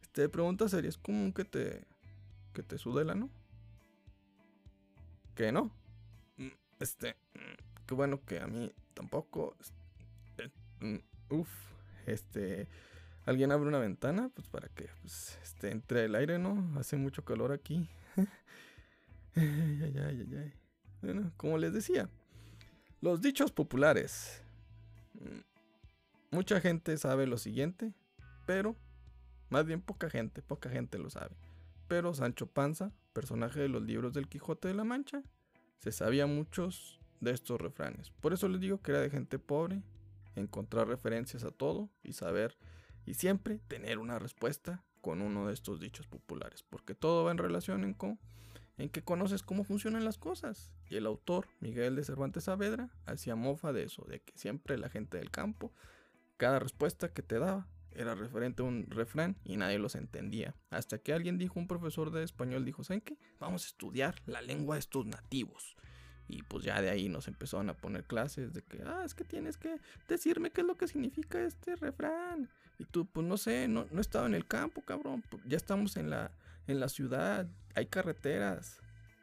Este, 0.03 0.29
pregunta 0.29 0.69
sería, 0.69 0.91
¿es 0.91 0.99
común 0.99 1.32
que 1.32 1.44
te, 1.44 1.85
que 2.53 2.62
te 2.62 2.79
sude 2.79 3.03
el 3.03 3.11
ano? 3.11 3.31
Que 5.35 5.53
no. 5.53 5.71
Mm, 6.37 6.49
este, 6.81 7.17
mm, 7.35 7.68
Qué 7.88 7.94
bueno 7.94 8.23
que 8.23 8.38
a 8.38 8.46
mí 8.46 8.70
tampoco. 8.93 9.56
Eh, 10.37 10.50
mm, 10.81 11.35
uf, 11.35 11.49
este. 12.05 12.69
Alguien 13.25 13.50
abre 13.50 13.67
una 13.67 13.79
ventana, 13.79 14.31
pues 14.35 14.46
para 14.46 14.69
que 14.69 14.90
pues, 15.00 15.38
este, 15.43 15.70
entre 15.70 16.05
el 16.05 16.14
aire, 16.14 16.38
¿no? 16.38 16.79
Hace 16.79 16.96
mucho 16.96 17.25
calor 17.25 17.50
aquí. 17.50 17.88
Bueno, 21.00 21.31
como 21.37 21.58
les 21.58 21.73
decía, 21.73 22.08
los 23.00 23.20
dichos 23.20 23.52
populares. 23.52 24.43
Mm, 25.14 26.37
mucha 26.37 26.61
gente 26.61 26.97
sabe 26.97 27.28
lo 27.28 27.38
siguiente, 27.38 27.95
pero 28.47 28.75
más 29.49 29.64
bien 29.64 29.80
poca 29.80 30.11
gente, 30.11 30.42
poca 30.42 30.68
gente 30.71 30.99
lo 30.99 31.09
sabe. 31.09 31.37
Pero 31.87 32.14
Sancho 32.14 32.49
Panza, 32.49 32.90
personaje 33.12 33.61
de 33.61 33.68
los 33.68 33.85
libros 33.85 34.12
del 34.12 34.28
Quijote 34.28 34.66
de 34.66 34.75
la 34.75 34.83
Mancha, 34.83 35.23
se 35.78 35.92
sabía 35.92 36.26
muchos 36.26 36.99
de 37.20 37.32
estos 37.32 37.60
refranes. 37.60 38.10
Por 38.10 38.32
eso 38.32 38.48
les 38.48 38.60
digo 38.60 38.80
que 38.80 38.92
era 38.92 39.00
de 39.00 39.10
gente 39.10 39.38
pobre, 39.38 39.82
encontrar 40.37 40.88
referencias 40.88 41.44
a 41.44 41.50
todo 41.50 41.90
y 42.02 42.12
saber 42.12 42.56
y 43.06 43.14
siempre 43.14 43.58
tener 43.68 43.98
una 43.98 44.18
respuesta 44.18 44.84
con 45.00 45.22
uno 45.22 45.46
de 45.46 45.54
estos 45.54 45.80
dichos 45.80 46.06
populares, 46.06 46.62
porque 46.62 46.94
todo 46.94 47.25
va 47.25 47.30
en 47.30 47.38
relación 47.38 47.84
en, 47.84 47.96
en 48.76 48.88
que 48.90 49.02
conoces 49.02 49.42
cómo 49.42 49.64
funcionan 49.64 50.04
las 50.04 50.18
cosas. 50.18 50.72
Y 50.88 50.96
el 50.96 51.06
autor, 51.06 51.48
Miguel 51.60 51.96
de 51.96 52.04
Cervantes 52.04 52.44
Saavedra, 52.44 52.90
hacía 53.06 53.37
mofa 53.37 53.72
de 53.72 53.84
eso, 53.84 54.04
de 54.08 54.20
que 54.20 54.37
siempre 54.37 54.78
la 54.78 54.88
gente 54.88 55.18
del 55.18 55.30
campo, 55.30 55.72
cada 56.37 56.58
respuesta 56.58 57.12
que 57.12 57.22
te 57.22 57.38
daba 57.38 57.68
era 57.92 58.14
referente 58.14 58.62
a 58.62 58.66
un 58.66 58.87
refrán 58.88 59.37
y 59.44 59.56
nadie 59.56 59.78
los 59.78 59.94
entendía. 59.94 60.54
Hasta 60.70 60.98
que 60.98 61.12
alguien 61.12 61.38
dijo, 61.38 61.58
un 61.58 61.66
profesor 61.66 62.10
de 62.10 62.22
español 62.22 62.64
dijo, 62.64 62.84
¿saben 62.84 63.00
qué? 63.00 63.18
Vamos 63.40 63.64
a 63.64 63.66
estudiar 63.66 64.22
la 64.26 64.40
lengua 64.40 64.76
de 64.76 64.80
estos 64.80 65.06
nativos. 65.06 65.76
Y 66.28 66.42
pues 66.42 66.64
ya 66.64 66.80
de 66.82 66.90
ahí 66.90 67.08
nos 67.08 67.26
empezaron 67.26 67.70
a 67.70 67.75
poner 67.75 68.04
clases 68.04 68.52
de 68.52 68.62
que, 68.62 68.82
ah, 68.85 69.02
es 69.04 69.14
que 69.14 69.25
tienes 69.25 69.56
que 69.56 69.80
decirme 70.08 70.50
qué 70.50 70.61
es 70.61 70.66
lo 70.66 70.76
que 70.76 70.87
significa 70.87 71.40
este 71.40 71.75
refrán. 71.76 72.50
Y 72.78 72.85
tú, 72.85 73.06
pues 73.06 73.26
no 73.26 73.38
sé, 73.38 73.66
no, 73.66 73.87
no 73.90 74.00
estaba 74.00 74.26
en 74.26 74.35
el 74.35 74.47
campo, 74.47 74.82
cabrón. 74.82 75.25
Ya 75.47 75.56
estamos 75.56 75.97
en 75.97 76.11
la, 76.11 76.30
en 76.66 76.80
la 76.80 76.88
ciudad, 76.88 77.49
hay 77.75 77.87
carreteras. 77.87 78.78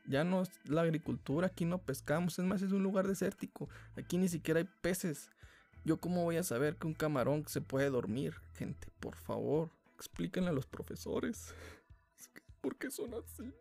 Ya 0.08 0.24
no 0.24 0.42
es 0.42 0.50
la 0.66 0.82
agricultura, 0.82 1.48
aquí 1.48 1.66
no 1.66 1.80
pescamos, 1.80 2.38
es 2.38 2.46
más, 2.46 2.62
es 2.62 2.72
un 2.72 2.84
lugar 2.84 3.08
desértico. 3.08 3.70
Aquí 3.96 4.18
ni 4.18 4.28
siquiera 4.28 4.60
hay 4.60 4.70
peces. 4.82 5.30
Yo 5.84 5.98
cómo 5.98 6.24
voy 6.24 6.38
a 6.38 6.44
saber 6.44 6.78
que 6.78 6.88
un 6.88 6.96
camarón 6.96 7.46
se 7.48 7.62
puede 7.62 7.90
dormir, 7.92 8.36
gente, 8.56 8.88
por 9.00 9.16
favor, 9.16 9.70
explíquenle 9.96 10.50
a 10.50 10.54
los 10.54 10.66
profesores. 10.66 11.54
¿Por 12.62 12.76
qué 12.78 12.90
son 12.90 13.14
así? 13.14 13.54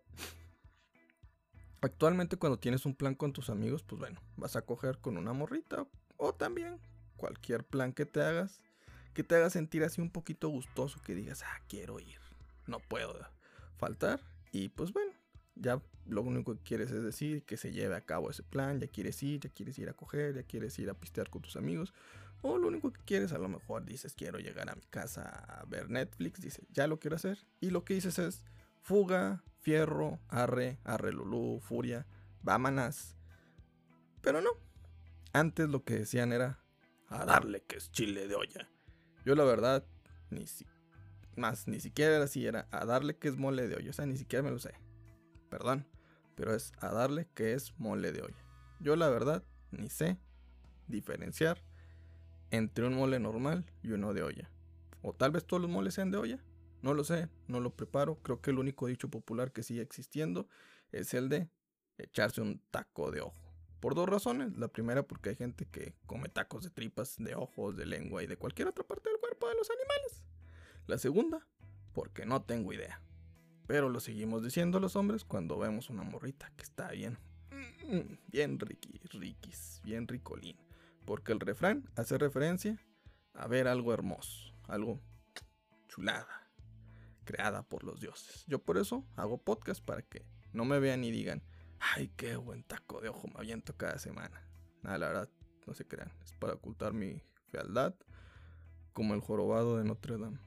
Actualmente 1.85 2.39
cuando 2.39 2.59
tienes 2.59 2.87
un 2.87 2.95
plan 2.95 3.15
con 3.15 3.35
tus 3.35 3.51
amigos, 3.51 3.83
pues 3.83 4.01
bueno, 4.01 4.19
vas 4.37 4.57
a 4.57 4.63
coger 4.63 4.99
con 5.01 5.19
una 5.19 5.35
morrita 5.35 5.87
o 6.17 6.35
también 6.35 6.81
cualquier 7.19 7.63
plan 7.63 7.93
que 7.93 8.07
te 8.07 8.23
hagas, 8.23 8.63
que 9.13 9.23
te 9.23 9.35
haga 9.35 9.51
sentir 9.51 9.85
así 9.85 10.01
un 10.01 10.09
poquito 10.09 10.49
gustoso, 10.49 10.99
que 11.03 11.15
digas, 11.15 11.43
ah, 11.43 11.61
quiero 11.69 12.01
ir, 12.01 12.19
no 12.67 12.81
puedo 12.81 13.15
faltar. 13.77 14.23
Y 14.51 14.71
pues 14.71 14.95
bueno, 14.95 15.13
ya 15.57 15.83
lo 16.07 16.23
único 16.23 16.55
que 16.55 16.63
quieres 16.63 16.91
es 16.91 17.03
decir 17.03 17.43
que 17.43 17.59
se 17.59 17.71
lleve 17.71 17.97
a 17.97 18.01
cabo 18.01 18.31
ese 18.31 18.45
plan, 18.45 18.81
ya 18.81 18.87
quieres 18.87 19.23
ir, 19.23 19.41
ya 19.41 19.51
quieres 19.51 19.79
ir 19.79 19.91
a 19.91 19.93
coger, 19.93 20.35
ya 20.35 20.43
quieres 20.43 20.79
ir 20.79 20.89
a 20.89 20.95
pistear 20.95 21.29
con 21.29 21.43
tus 21.43 21.57
amigos, 21.57 21.93
o 22.41 22.57
lo 22.57 22.69
único 22.69 22.95
que 22.95 23.03
quieres 23.03 23.33
a 23.33 23.39
lo 23.39 23.51
mejor 23.51 23.85
dices 23.85 24.15
quiero 24.15 24.39
llegar 24.39 24.71
a 24.71 24.75
mi 24.75 24.87
casa 24.89 25.23
a 25.29 25.67
ver 25.67 25.91
Netflix, 25.91 26.41
dices 26.41 26.67
ya 26.73 26.87
lo 26.87 26.99
quiero 26.99 27.17
hacer, 27.17 27.47
y 27.61 27.69
lo 27.69 27.85
que 27.85 27.93
dices 27.93 28.19
es 28.19 28.43
fuga, 28.85 29.43
fierro, 29.61 30.21
arre, 30.29 30.79
arre 30.85 31.11
lulú, 31.11 31.59
furia, 31.61 32.07
vámanas. 32.43 33.17
Pero 34.21 34.41
no, 34.41 34.51
antes 35.33 35.69
lo 35.69 35.83
que 35.83 35.95
decían 35.95 36.33
era 36.33 36.61
a 37.09 37.25
darle 37.25 37.63
que 37.63 37.79
es 37.79 37.91
chile 37.91 38.29
de 38.29 38.37
olla. 38.37 38.71
Yo 39.25 39.35
la 39.35 39.43
verdad, 39.45 39.85
ni 40.31 40.47
si, 40.47 40.65
más, 41.37 41.67
ni 41.67 41.81
siquiera 41.81 42.15
era 42.15 42.25
así, 42.25 42.47
era 42.47 42.69
a 42.71 42.85
darle 42.85 43.17
que 43.17 43.27
es 43.27 43.37
mole 43.37 43.67
de 43.67 43.75
olla, 43.75 43.91
o 43.91 43.93
sea, 43.93 44.07
ni 44.07 44.17
siquiera 44.17 44.45
me 44.45 44.53
lo 44.53 44.61
sé 44.61 44.75
perdón, 45.55 45.87
pero 46.35 46.53
es 46.53 46.73
a 46.81 46.89
darle 46.89 47.29
que 47.33 47.53
es 47.53 47.79
mole 47.79 48.11
de 48.11 48.23
olla. 48.23 48.45
Yo 48.81 48.97
la 48.97 49.09
verdad 49.09 49.45
ni 49.71 49.89
sé 49.89 50.19
diferenciar 50.89 51.63
entre 52.51 52.85
un 52.89 52.95
mole 52.95 53.21
normal 53.21 53.65
y 53.81 53.93
uno 53.93 54.13
de 54.15 54.25
olla. 54.25 54.51
O 55.01 55.13
tal 55.13 55.31
vez 55.31 55.45
todos 55.45 55.63
los 55.63 55.71
moles 55.71 55.95
sean 55.95 56.11
de 56.11 56.19
olla. 56.19 56.45
No 56.85 56.93
lo 56.93 57.03
sé, 57.03 57.31
no 57.49 57.61
lo 57.61 57.75
preparo. 57.75 58.17
Creo 58.17 58.43
que 58.43 58.51
el 58.51 58.59
único 58.59 58.89
dicho 58.89 59.09
popular 59.09 59.53
que 59.53 59.63
sigue 59.63 59.81
existiendo 59.81 60.51
es 60.93 61.15
el 61.15 61.31
de 61.31 61.49
echarse 61.97 62.43
un 62.43 62.61
taco 62.71 63.11
de 63.11 63.23
ojo. 63.23 63.55
Por 63.81 63.95
dos 63.95 64.07
razones. 64.07 64.59
La 64.59 64.69
primera 64.69 65.03
porque 65.03 65.31
hay 65.31 65.37
gente 65.37 65.65
que 65.65 65.95
come 66.05 66.29
tacos 66.29 66.63
de 66.63 66.69
tripas, 66.69 67.17
de 67.17 67.37
ojos, 67.37 67.75
de 67.75 67.87
lengua 67.87 68.23
y 68.23 68.27
de 68.27 68.37
cualquier 68.37 68.69
otra 68.69 68.85
parte 68.85 69.09
del 69.09 69.19
cuerpo 69.19 69.49
de 69.49 69.55
los 69.55 69.71
animales. 69.71 70.25
La 70.87 70.99
segunda 70.99 71.47
porque 71.95 72.27
no 72.27 72.43
tengo 72.43 72.71
idea. 72.75 73.01
Pero 73.67 73.89
lo 73.89 73.99
seguimos 73.99 74.43
diciendo 74.43 74.79
los 74.79 74.95
hombres 74.95 75.25
cuando 75.25 75.59
vemos 75.59 75.89
una 75.89 76.03
morrita 76.03 76.53
que 76.55 76.65
está 76.65 76.91
bien, 76.91 77.17
mm, 77.51 78.31
bien 78.31 78.61
riqui, 78.61 79.01
riquis, 79.11 79.81
bien 79.85 80.07
ricolín. 80.07 80.59
Porque 81.07 81.33
el 81.33 81.41
refrán 81.41 81.89
hace 81.97 82.19
referencia 82.19 82.79
a 83.33 83.47
ver 83.47 83.69
algo 83.69 83.95
hermoso, 83.95 84.53
algo 84.69 85.01
chulada, 85.89 86.44
creada 87.25 87.63
por 87.63 87.85
los 87.85 88.01
dioses. 88.01 88.45
Yo 88.47 88.59
por 88.61 88.79
eso 88.79 89.05
hago 89.17 89.39
podcast 89.39 89.85
para 89.85 90.03
que 90.03 90.25
no 90.53 90.65
me 90.65 90.79
vean 90.79 91.05
y 91.05 91.11
digan, 91.11 91.43
ay, 91.81 92.13
qué 92.17 92.37
buen 92.37 92.63
taco 92.63 93.01
de 93.01 93.09
ojo 93.09 93.29
me 93.29 93.39
aviento 93.39 93.77
cada 93.77 93.99
semana. 93.99 94.43
Nada, 94.83 94.99
la 94.99 95.09
verdad, 95.09 95.29
no 95.67 95.75
se 95.75 95.87
crean, 95.87 96.13
es 96.23 96.33
para 96.33 96.55
ocultar 96.55 96.93
mi 96.93 97.23
fealdad, 97.49 97.95
como 98.93 99.15
el 99.15 99.21
jorobado 99.21 99.79
de 99.79 99.85
Notre 99.85 100.19
Dame. 100.19 100.39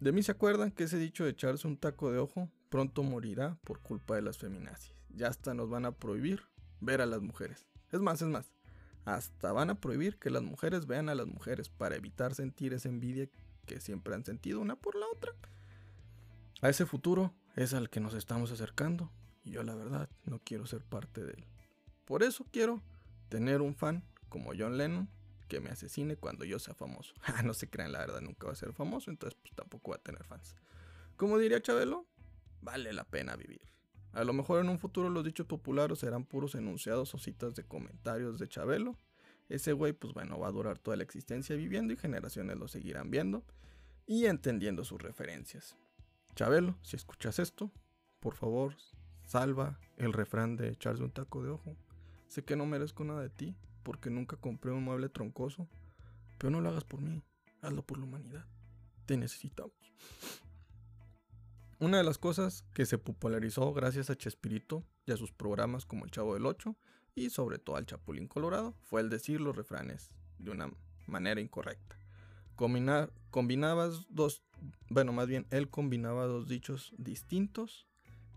De 0.00 0.12
mí 0.12 0.22
se 0.22 0.32
acuerdan 0.32 0.70
que 0.70 0.84
ese 0.84 0.98
dicho 0.98 1.24
de 1.24 1.30
echarse 1.30 1.66
un 1.66 1.76
taco 1.76 2.10
de 2.10 2.18
ojo 2.18 2.50
pronto 2.70 3.02
morirá 3.02 3.58
por 3.64 3.80
culpa 3.80 4.14
de 4.14 4.22
las 4.22 4.38
feminazis. 4.38 4.94
Ya 5.10 5.28
hasta 5.28 5.52
nos 5.52 5.68
van 5.68 5.84
a 5.84 5.92
prohibir 5.92 6.42
ver 6.80 7.02
a 7.02 7.06
las 7.06 7.20
mujeres. 7.20 7.66
Es 7.90 8.00
más, 8.00 8.22
es 8.22 8.28
más. 8.28 8.52
Hasta 9.04 9.52
van 9.52 9.70
a 9.70 9.80
prohibir 9.80 10.18
que 10.18 10.30
las 10.30 10.42
mujeres 10.42 10.86
vean 10.86 11.08
a 11.08 11.14
las 11.14 11.26
mujeres 11.26 11.68
para 11.68 11.96
evitar 11.96 12.34
sentir 12.34 12.72
esa 12.72 12.88
envidia 12.88 13.28
que 13.66 13.80
siempre 13.80 14.14
han 14.14 14.24
sentido 14.24 14.60
una 14.60 14.76
por 14.76 14.96
la 14.96 15.06
otra. 15.06 15.32
A 16.62 16.68
ese 16.68 16.86
futuro 16.86 17.32
es 17.56 17.74
al 17.74 17.90
que 17.90 18.00
nos 18.00 18.14
estamos 18.14 18.50
acercando 18.52 19.10
y 19.44 19.52
yo 19.52 19.62
la 19.62 19.74
verdad 19.74 20.08
no 20.24 20.40
quiero 20.44 20.66
ser 20.66 20.82
parte 20.82 21.24
de 21.24 21.32
él. 21.32 21.44
Por 22.04 22.22
eso 22.22 22.46
quiero 22.50 22.82
tener 23.28 23.60
un 23.60 23.74
fan 23.74 24.04
como 24.28 24.52
John 24.56 24.76
Lennon 24.76 25.08
que 25.48 25.60
me 25.60 25.70
asesine 25.70 26.16
cuando 26.16 26.44
yo 26.44 26.58
sea 26.58 26.74
famoso. 26.74 27.14
Ah, 27.22 27.42
no 27.42 27.54
se 27.54 27.68
crean, 27.68 27.92
la 27.92 27.98
verdad, 28.00 28.20
nunca 28.20 28.46
va 28.46 28.52
a 28.52 28.56
ser 28.56 28.72
famoso, 28.72 29.10
entonces 29.10 29.38
pues 29.42 29.54
tampoco 29.54 29.90
va 29.90 29.96
a 29.96 30.02
tener 30.02 30.24
fans. 30.24 30.54
Como 31.16 31.38
diría 31.38 31.60
Chabelo, 31.60 32.06
vale 32.60 32.92
la 32.92 33.04
pena 33.04 33.36
vivir. 33.36 33.60
A 34.12 34.24
lo 34.24 34.32
mejor 34.32 34.60
en 34.60 34.68
un 34.68 34.78
futuro 34.78 35.08
los 35.08 35.24
dichos 35.24 35.46
populares 35.46 35.98
serán 35.98 36.24
puros 36.24 36.54
enunciados 36.54 37.14
o 37.14 37.18
citas 37.18 37.54
de 37.54 37.64
comentarios 37.64 38.38
de 38.38 38.48
Chabelo. 38.48 38.96
Ese 39.50 39.72
güey, 39.72 39.92
pues 39.92 40.14
bueno, 40.14 40.38
va 40.38 40.46
a 40.46 40.52
durar 40.52 40.78
toda 40.78 40.96
la 40.96 41.02
existencia 41.02 41.56
viviendo 41.56 41.92
y 41.92 41.96
generaciones 41.96 42.56
lo 42.56 42.68
seguirán 42.68 43.10
viendo 43.10 43.44
y 44.06 44.26
entendiendo 44.26 44.84
sus 44.84 45.02
referencias. 45.02 45.76
Chabelo, 46.36 46.78
si 46.82 46.94
escuchas 46.94 47.40
esto, 47.40 47.72
por 48.20 48.36
favor, 48.36 48.76
salva 49.24 49.80
el 49.96 50.12
refrán 50.12 50.56
de 50.56 50.68
echarse 50.68 51.02
un 51.02 51.10
taco 51.10 51.42
de 51.42 51.50
ojo. 51.50 51.76
Sé 52.28 52.44
que 52.44 52.54
no 52.54 52.64
merezco 52.64 53.02
nada 53.02 53.22
de 53.22 53.30
ti, 53.30 53.56
porque 53.82 54.08
nunca 54.08 54.36
compré 54.36 54.70
un 54.70 54.84
mueble 54.84 55.08
troncoso. 55.08 55.68
Pero 56.38 56.50
no 56.50 56.60
lo 56.60 56.68
hagas 56.68 56.84
por 56.84 57.00
mí, 57.00 57.20
hazlo 57.60 57.82
por 57.82 57.98
la 57.98 58.04
humanidad. 58.04 58.46
Te 59.04 59.16
necesitamos. 59.16 59.74
Una 61.80 61.96
de 61.96 62.04
las 62.04 62.18
cosas 62.18 62.64
que 62.72 62.86
se 62.86 62.98
popularizó 62.98 63.72
gracias 63.72 64.10
a 64.10 64.16
Chespirito 64.16 64.84
y 65.06 65.12
a 65.12 65.16
sus 65.16 65.32
programas 65.32 65.86
como 65.86 66.04
El 66.04 66.12
Chavo 66.12 66.34
del 66.34 66.46
Ocho 66.46 66.76
y 67.20 67.30
sobre 67.30 67.58
todo 67.58 67.76
al 67.76 67.86
Chapulín 67.86 68.26
Colorado 68.26 68.74
fue 68.82 69.02
el 69.02 69.10
decir 69.10 69.40
los 69.40 69.54
refranes 69.54 70.10
de 70.38 70.50
una 70.50 70.72
manera 71.06 71.40
incorrecta. 71.40 71.96
Combinar, 72.56 73.12
combinabas 73.30 74.06
dos, 74.08 74.42
bueno, 74.88 75.12
más 75.12 75.28
bien 75.28 75.46
él 75.50 75.68
combinaba 75.68 76.24
dos 76.26 76.48
dichos 76.48 76.94
distintos. 76.96 77.86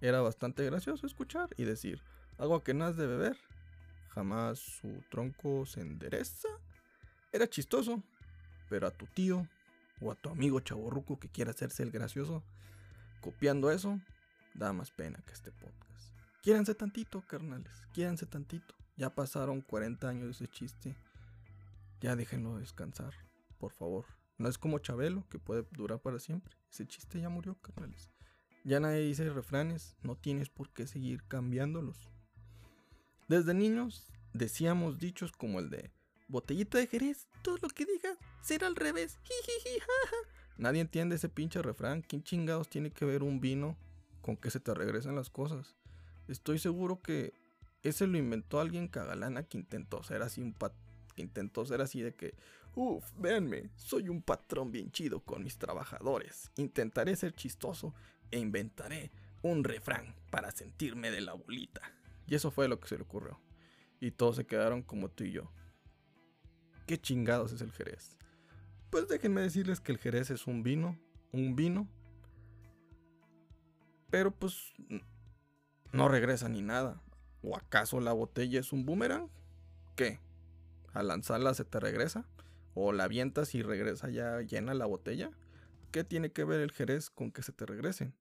Era 0.02 0.22
bastante 0.22 0.66
gracioso 0.66 1.08
escuchar 1.08 1.50
y 1.58 1.64
decir, 1.64 2.02
agua 2.38 2.64
que 2.64 2.74
no 2.74 2.86
has 2.86 2.98
de 2.98 3.08
beber 3.08 3.38
jamás 4.10 4.60
su 4.60 5.02
tronco 5.10 5.66
se 5.66 5.82
endereza. 5.82 6.50
Era 7.32 7.48
chistoso, 7.48 8.04
pero 8.70 8.88
a 8.88 8.92
tu 8.92 9.06
tío 9.08 9.48
o 10.02 10.12
a 10.12 10.16
tu 10.16 10.30
amigo 10.30 10.60
chaborruco 10.60 11.20
que 11.20 11.30
quiera 11.30 11.52
hacerse 11.52 11.84
el 11.84 11.92
gracioso, 11.92 12.44
copiando 13.22 13.72
eso, 13.72 14.00
da 14.54 14.74
más 14.74 14.92
pena 14.92 15.24
que 15.26 15.34
este 15.34 15.52
podcast. 15.52 15.93
Quiéranse 16.44 16.76
tantito, 16.76 17.22
carnales, 17.22 17.72
quiéranse 17.94 18.26
tantito. 18.26 18.76
Ya 18.98 19.16
pasaron 19.16 19.62
40 19.62 20.10
años 20.10 20.26
de 20.26 20.32
ese 20.32 20.48
chiste. 20.50 20.94
Ya 22.02 22.18
déjenlo 22.18 22.58
descansar, 22.58 23.14
por 23.60 23.72
favor. 23.72 24.04
No 24.38 24.50
es 24.50 24.58
como 24.58 24.80
Chabelo, 24.80 25.26
que 25.30 25.40
puede 25.40 25.66
durar 25.72 26.02
para 26.02 26.20
siempre. 26.20 26.54
Ese 26.70 26.86
chiste 26.86 27.22
ya 27.22 27.30
murió, 27.30 27.56
carnales. 27.62 28.12
Ya 28.66 28.82
nadie 28.82 29.00
dice 29.00 29.30
refranes, 29.30 29.96
no 30.04 30.18
tienes 30.18 30.50
por 30.50 30.70
qué 30.74 30.86
seguir 30.86 31.24
cambiándolos. 31.30 32.12
Desde 33.30 33.54
niños 33.54 34.12
decíamos 34.34 35.00
dichos 35.00 35.32
como 35.32 35.62
el 35.62 35.70
de 35.70 35.92
botellita 36.28 36.78
de 36.78 36.88
Jerez, 36.88 37.30
todo 37.42 37.56
lo 37.62 37.70
que 37.70 37.86
digas 37.86 38.18
será 38.42 38.68
al 38.68 38.76
revés. 38.76 39.18
Nadie 40.58 40.82
entiende 40.82 41.16
ese 41.16 41.30
pinche 41.30 41.62
refrán. 41.62 42.02
¿Quién 42.02 42.22
chingados 42.22 42.68
tiene 42.70 42.92
que 42.92 43.06
ver 43.06 43.24
un 43.24 43.40
vino 43.40 43.78
con 44.22 44.36
que 44.36 44.52
se 44.52 44.60
te 44.60 44.74
regresan 44.74 45.16
las 45.16 45.30
cosas? 45.30 45.78
Estoy 46.28 46.60
seguro 46.60 47.02
que 47.02 47.34
ese 47.84 48.08
lo 48.08 48.18
inventó 48.18 48.60
alguien 48.60 48.88
cagalana 48.88 49.44
que 49.44 49.58
intentó 49.58 50.04
ser 50.04 50.22
así 50.22 50.42
un 50.42 50.54
pat 50.54 50.74
que 51.14 51.22
intentó 51.22 51.66
ser 51.66 51.82
así 51.82 52.02
de 52.02 52.14
que, 52.14 52.34
uff, 52.76 53.06
véanme, 53.18 53.70
soy 53.76 54.10
un 54.10 54.22
patrón 54.22 54.72
bien 54.72 54.92
chido 54.92 55.20
con 55.20 55.44
mis 55.44 55.58
trabajadores. 55.58 56.52
Intentaré 56.56 57.16
ser 57.16 57.34
chistoso 57.34 57.94
e 58.32 58.40
inventaré 58.40 59.12
un 59.44 59.64
refrán 59.64 60.16
para 60.32 60.52
sentirme 60.52 61.12
de 61.12 61.22
la 61.22 61.34
bolita. 61.34 61.82
Y 62.26 62.36
eso 62.36 62.52
fue 62.52 62.68
lo 62.68 62.80
que 62.80 62.88
se 62.88 62.98
le 62.98 63.04
ocurrió. 63.04 63.40
Y 64.00 64.12
todos 64.12 64.38
se 64.38 64.46
quedaron 64.46 64.82
como 64.82 65.10
tú 65.10 65.24
y 65.24 65.32
yo. 65.32 65.52
¿Qué 66.88 67.00
chingados 67.00 67.52
es 67.52 67.62
el 67.62 67.72
Jerez? 67.72 68.18
Pues 68.90 69.08
déjenme 69.08 69.42
decirles 69.42 69.80
que 69.80 69.92
el 69.92 69.98
Jerez 69.98 70.30
es 70.30 70.48
un 70.48 70.64
vino, 70.64 70.98
un 71.32 71.56
vino. 71.56 71.88
Pero 74.10 74.32
pues 74.32 74.74
no 75.94 76.10
regresa 76.10 76.50
ni 76.50 76.62
nada. 76.62 77.02
¿O 77.42 77.56
acaso 77.56 78.02
la 78.02 78.12
botella 78.12 78.60
es 78.60 78.74
un 78.74 78.86
boomerang? 78.86 79.30
¿Qué? 79.96 80.20
¿Al 80.92 81.08
lanzarla 81.08 81.54
se 81.54 81.66
te 81.66 81.80
regresa? 81.80 82.26
¿O 82.74 82.92
la 82.92 83.06
avientas 83.06 83.56
y 83.56 83.62
regresa 83.62 84.10
ya 84.10 84.42
llena 84.42 84.74
la 84.74 84.86
botella? 84.86 85.32
¿Qué 85.92 86.04
tiene 86.04 86.32
que 86.32 86.44
ver 86.44 86.60
el 86.62 86.72
Jerez 86.72 87.10
con 87.10 87.32
que 87.32 87.44
se 87.44 87.52
te 87.52 87.66
regresen? 87.66 88.16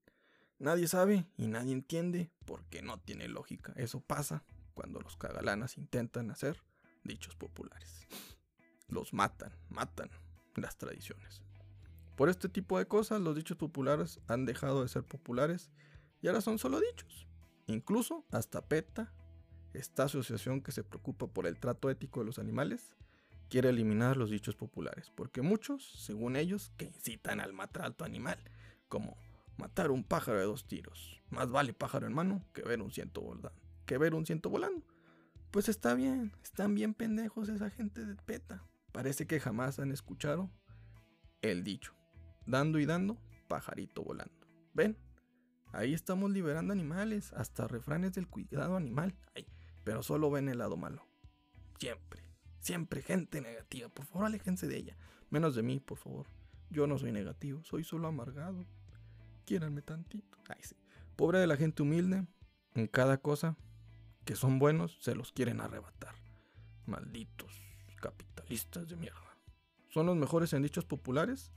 Nadie 0.58 0.86
sabe 0.86 1.26
y 1.36 1.46
nadie 1.48 1.72
entiende 1.72 2.30
porque 2.44 2.82
no 2.82 3.00
tiene 3.00 3.26
lógica. 3.26 3.72
Eso 3.76 4.00
pasa 4.00 4.44
cuando 4.74 5.00
los 5.00 5.16
cagalanas 5.16 5.78
intentan 5.78 6.30
hacer 6.30 6.62
dichos 7.04 7.34
populares. 7.36 8.06
Los 8.88 9.14
matan, 9.14 9.56
matan 9.70 10.10
las 10.56 10.76
tradiciones. 10.76 11.42
Por 12.16 12.28
este 12.28 12.50
tipo 12.50 12.78
de 12.78 12.86
cosas, 12.86 13.22
los 13.22 13.34
dichos 13.34 13.56
populares 13.56 14.20
han 14.26 14.44
dejado 14.44 14.82
de 14.82 14.88
ser 14.88 15.04
populares 15.04 15.70
y 16.20 16.28
ahora 16.28 16.42
son 16.42 16.58
solo 16.58 16.78
dichos. 16.78 17.26
Incluso 17.66 18.24
hasta 18.30 18.66
PETA, 18.66 19.12
esta 19.72 20.04
asociación 20.04 20.60
que 20.60 20.72
se 20.72 20.84
preocupa 20.84 21.26
por 21.26 21.46
el 21.46 21.58
trato 21.58 21.90
ético 21.90 22.20
de 22.20 22.26
los 22.26 22.38
animales, 22.38 22.94
quiere 23.48 23.68
eliminar 23.68 24.16
los 24.16 24.30
dichos 24.30 24.56
populares, 24.56 25.10
porque 25.14 25.42
muchos, 25.42 25.92
según 26.04 26.36
ellos, 26.36 26.72
que 26.76 26.86
incitan 26.86 27.40
al 27.40 27.52
maltrato 27.52 28.04
animal, 28.04 28.38
como 28.88 29.16
matar 29.56 29.90
un 29.90 30.04
pájaro 30.04 30.38
de 30.38 30.44
dos 30.44 30.66
tiros. 30.66 31.20
Más 31.30 31.50
vale 31.50 31.72
pájaro 31.72 32.06
en 32.06 32.14
mano 32.14 32.44
que 32.52 32.62
ver 32.62 32.80
un 32.80 32.90
ciento 32.90 33.20
volando. 33.20 33.52
Que 33.86 33.98
ver 33.98 34.14
un 34.14 34.26
ciento 34.26 34.50
volando. 34.50 34.84
Pues 35.50 35.68
está 35.68 35.94
bien, 35.94 36.32
están 36.42 36.74
bien 36.74 36.94
pendejos 36.94 37.48
esa 37.48 37.70
gente 37.70 38.04
de 38.04 38.16
PETA. 38.16 38.64
Parece 38.90 39.26
que 39.26 39.40
jamás 39.40 39.78
han 39.78 39.92
escuchado 39.92 40.50
el 41.42 41.62
dicho. 41.62 41.94
Dando 42.46 42.78
y 42.78 42.86
dando, 42.86 43.18
pajarito 43.48 44.02
volando. 44.02 44.46
¿Ven? 44.72 44.96
Ahí 45.72 45.94
estamos 45.94 46.30
liberando 46.30 46.72
animales, 46.72 47.32
hasta 47.32 47.66
refranes 47.66 48.12
del 48.12 48.28
cuidado 48.28 48.76
animal. 48.76 49.14
Ay, 49.34 49.46
pero 49.84 50.02
solo 50.02 50.30
ven 50.30 50.48
el 50.48 50.58
lado 50.58 50.76
malo. 50.76 51.06
Siempre, 51.78 52.22
siempre 52.60 53.02
gente 53.02 53.40
negativa. 53.40 53.88
Por 53.88 54.06
favor, 54.06 54.26
aléjense 54.26 54.66
de 54.68 54.76
ella. 54.76 54.96
Menos 55.30 55.54
de 55.54 55.62
mí, 55.62 55.80
por 55.80 55.98
favor. 55.98 56.26
Yo 56.70 56.86
no 56.86 56.98
soy 56.98 57.12
negativo, 57.12 57.62
soy 57.64 57.84
solo 57.84 58.08
amargado. 58.08 58.64
Quiéranme 59.44 59.82
tantito. 59.82 60.38
Ay, 60.48 60.60
sí. 60.62 60.76
Pobre 61.16 61.38
de 61.38 61.46
la 61.46 61.56
gente 61.56 61.82
humilde, 61.82 62.26
en 62.74 62.86
cada 62.86 63.18
cosa 63.18 63.56
que 64.24 64.36
son 64.36 64.58
buenos, 64.58 64.98
se 65.00 65.14
los 65.14 65.32
quieren 65.32 65.60
arrebatar. 65.60 66.14
Malditos 66.86 67.60
capitalistas 68.02 68.88
de 68.88 68.96
mierda. 68.96 69.38
Son 69.88 70.06
los 70.06 70.16
mejores 70.16 70.52
en 70.52 70.62
dichos 70.62 70.84
populares, 70.84 71.52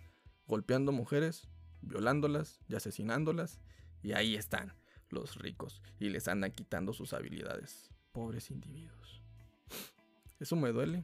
golpeando 0.48 0.91
mujeres, 0.91 1.50
violándolas 1.81 2.60
y 2.67 2.75
asesinándolas. 2.75 3.60
Y 4.06 4.14
ahí 4.14 4.36
están 4.36 4.72
los 5.10 5.36
ricos 5.38 5.82
y 6.00 6.10
les 6.10 6.28
andan 6.28 6.52
quitando 6.52 6.94
sus 6.94 7.12
habilidades. 7.14 7.90
Pobres 8.12 8.52
individuos. 8.52 9.24
Eso 10.40 10.56
me 10.56 10.72
duele. 10.72 11.04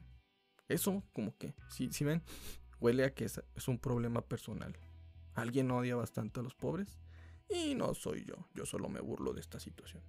Eso 0.68 1.02
como 1.12 1.36
que, 1.36 1.52
si, 1.68 1.92
si 1.92 2.04
ven, 2.04 2.22
huele 2.78 3.04
a 3.04 3.12
que 3.12 3.24
es, 3.24 3.42
es 3.56 3.66
un 3.66 3.80
problema 3.80 4.20
personal. 4.20 4.78
Alguien 5.34 5.68
odia 5.72 5.96
bastante 5.96 6.38
a 6.38 6.44
los 6.44 6.54
pobres 6.54 7.00
y 7.48 7.74
no 7.74 7.92
soy 7.94 8.24
yo. 8.24 8.36
Yo 8.54 8.66
solo 8.66 8.88
me 8.88 9.00
burlo 9.00 9.32
de 9.32 9.40
esta 9.40 9.58
situación. 9.58 10.04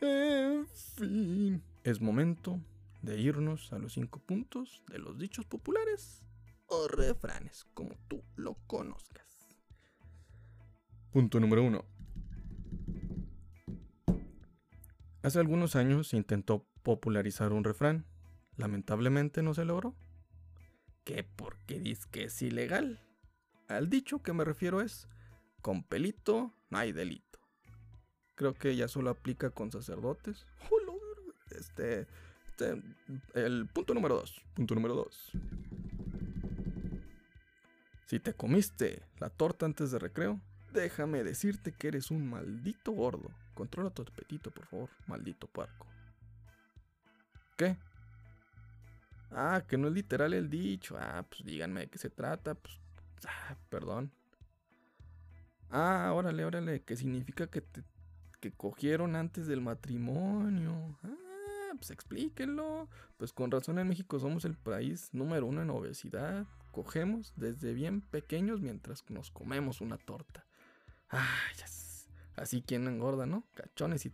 En 0.00 0.66
fin. 0.66 1.62
Es 1.84 2.00
momento 2.00 2.58
de 3.02 3.20
irnos 3.20 3.74
a 3.74 3.78
los 3.78 3.92
cinco 3.92 4.20
puntos 4.20 4.82
de 4.88 4.98
los 4.98 5.18
dichos 5.18 5.44
populares 5.44 6.24
o 6.66 6.88
refranes, 6.88 7.66
como 7.74 7.94
tú 8.08 8.24
lo 8.36 8.54
conozcas. 8.66 9.26
Punto 11.10 11.38
número 11.38 11.62
uno. 11.62 11.84
Hace 15.22 15.38
algunos 15.38 15.76
años 15.76 16.14
intentó 16.14 16.66
popularizar 16.82 17.52
un 17.52 17.62
refrán. 17.62 18.04
Lamentablemente 18.56 19.42
no 19.42 19.54
se 19.54 19.64
logró. 19.64 19.94
¿Qué? 21.04 21.24
Porque 21.24 21.78
dice 21.78 22.08
que 22.10 22.24
es 22.24 22.42
ilegal. 22.42 23.00
Al 23.68 23.88
dicho 23.88 24.22
que 24.22 24.32
me 24.32 24.44
refiero 24.44 24.80
es, 24.80 25.08
con 25.60 25.84
pelito 25.84 26.52
no 26.70 26.78
hay 26.78 26.92
delito. 26.92 27.38
Creo 28.34 28.54
que 28.54 28.74
ya 28.74 28.88
solo 28.88 29.10
aplica 29.10 29.50
con 29.50 29.70
sacerdotes. 29.70 30.46
Este, 31.52 32.06
este, 32.48 32.82
el 33.34 33.68
punto 33.68 33.92
número 33.92 34.14
dos. 34.16 34.40
Punto 34.54 34.74
número 34.74 34.94
dos. 34.94 35.32
Si 38.06 38.20
te 38.20 38.32
comiste 38.32 39.02
la 39.18 39.28
torta 39.28 39.66
antes 39.66 39.90
de 39.90 39.98
recreo, 39.98 40.40
déjame 40.72 41.24
decirte 41.24 41.72
que 41.72 41.88
eres 41.88 42.10
un 42.10 42.26
maldito 42.26 42.92
gordo. 42.92 43.30
Controla 43.54 43.90
tu 43.90 44.02
apetito, 44.02 44.50
por 44.50 44.66
favor, 44.66 44.90
maldito 45.06 45.46
puerco. 45.46 45.86
¿Qué? 47.56 47.76
Ah, 49.30 49.62
que 49.66 49.78
no 49.78 49.88
es 49.88 49.94
literal 49.94 50.34
el 50.34 50.50
dicho. 50.50 50.96
Ah, 50.98 51.24
pues 51.28 51.44
díganme 51.44 51.80
de 51.80 51.86
qué 51.88 51.98
se 51.98 52.10
trata. 52.10 52.54
Pues, 52.54 52.80
ah, 53.26 53.56
perdón. 53.68 54.12
Ah, 55.70 56.12
órale, 56.14 56.44
órale, 56.44 56.82
que 56.82 56.96
significa 56.96 57.46
que 57.46 57.62
te 57.62 57.82
que 58.42 58.50
cogieron 58.50 59.14
antes 59.14 59.46
del 59.46 59.60
matrimonio. 59.60 60.98
Ah, 61.04 61.72
pues 61.76 61.92
explíquenlo. 61.92 62.88
Pues 63.16 63.32
con 63.32 63.52
razón 63.52 63.78
en 63.78 63.88
México 63.88 64.18
somos 64.18 64.44
el 64.44 64.56
país 64.56 65.10
número 65.12 65.46
uno 65.46 65.62
en 65.62 65.70
obesidad. 65.70 66.44
Cogemos 66.72 67.32
desde 67.36 67.72
bien 67.72 68.00
pequeños 68.00 68.60
mientras 68.60 69.08
nos 69.08 69.30
comemos 69.30 69.80
una 69.80 69.96
torta. 69.96 70.44
Ah, 71.08 71.38
ya 71.56 71.68
Así 72.36 72.62
quien 72.62 72.86
engorda, 72.86 73.26
¿no? 73.26 73.44
Cachones 73.54 74.06
y, 74.06 74.12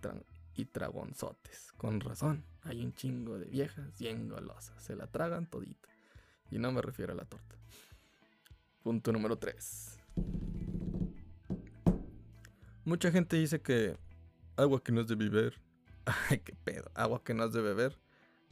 y 0.57 0.65
tragonzotes. 0.65 1.73
Con 1.77 2.01
razón, 2.01 2.45
hay 2.63 2.85
un 2.85 2.93
chingo 2.95 3.39
de 3.39 3.47
viejas 3.47 3.99
bien 3.99 4.29
golosas. 4.29 4.83
Se 4.83 4.97
la 4.97 5.07
tragan 5.07 5.47
todita. 5.47 5.89
Y 6.51 6.59
no 6.59 6.73
me 6.73 6.83
refiero 6.83 7.13
a 7.13 7.17
la 7.17 7.25
torta. 7.25 7.57
Punto 8.83 9.13
número 9.13 9.39
3. 9.39 9.99
Mucha 12.85 13.11
gente 13.11 13.37
dice 13.37 13.61
que 13.61 13.99
agua 14.57 14.83
que 14.83 14.93
no 14.93 15.02
es 15.02 15.09
de 15.09 15.15
beber. 15.15 15.61
Ay, 16.31 16.39
qué 16.39 16.54
pedo. 16.54 16.91
Agua 16.95 17.23
que 17.23 17.35
no 17.35 17.45
has 17.45 17.52
de 17.52 17.61
beber. 17.61 17.99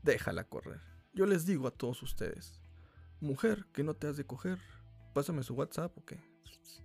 Déjala 0.02 0.44
correr. 0.44 0.80
Yo 1.14 1.24
les 1.26 1.46
digo 1.46 1.66
a 1.66 1.70
todos 1.70 2.02
ustedes. 2.02 2.60
Mujer 3.20 3.66
que 3.72 3.82
no 3.82 3.94
te 3.94 4.06
has 4.06 4.16
de 4.18 4.26
coger. 4.26 4.58
Pásame 5.14 5.42
su 5.42 5.54
WhatsApp 5.54 5.96
o 5.96 6.04
qué. 6.04 6.20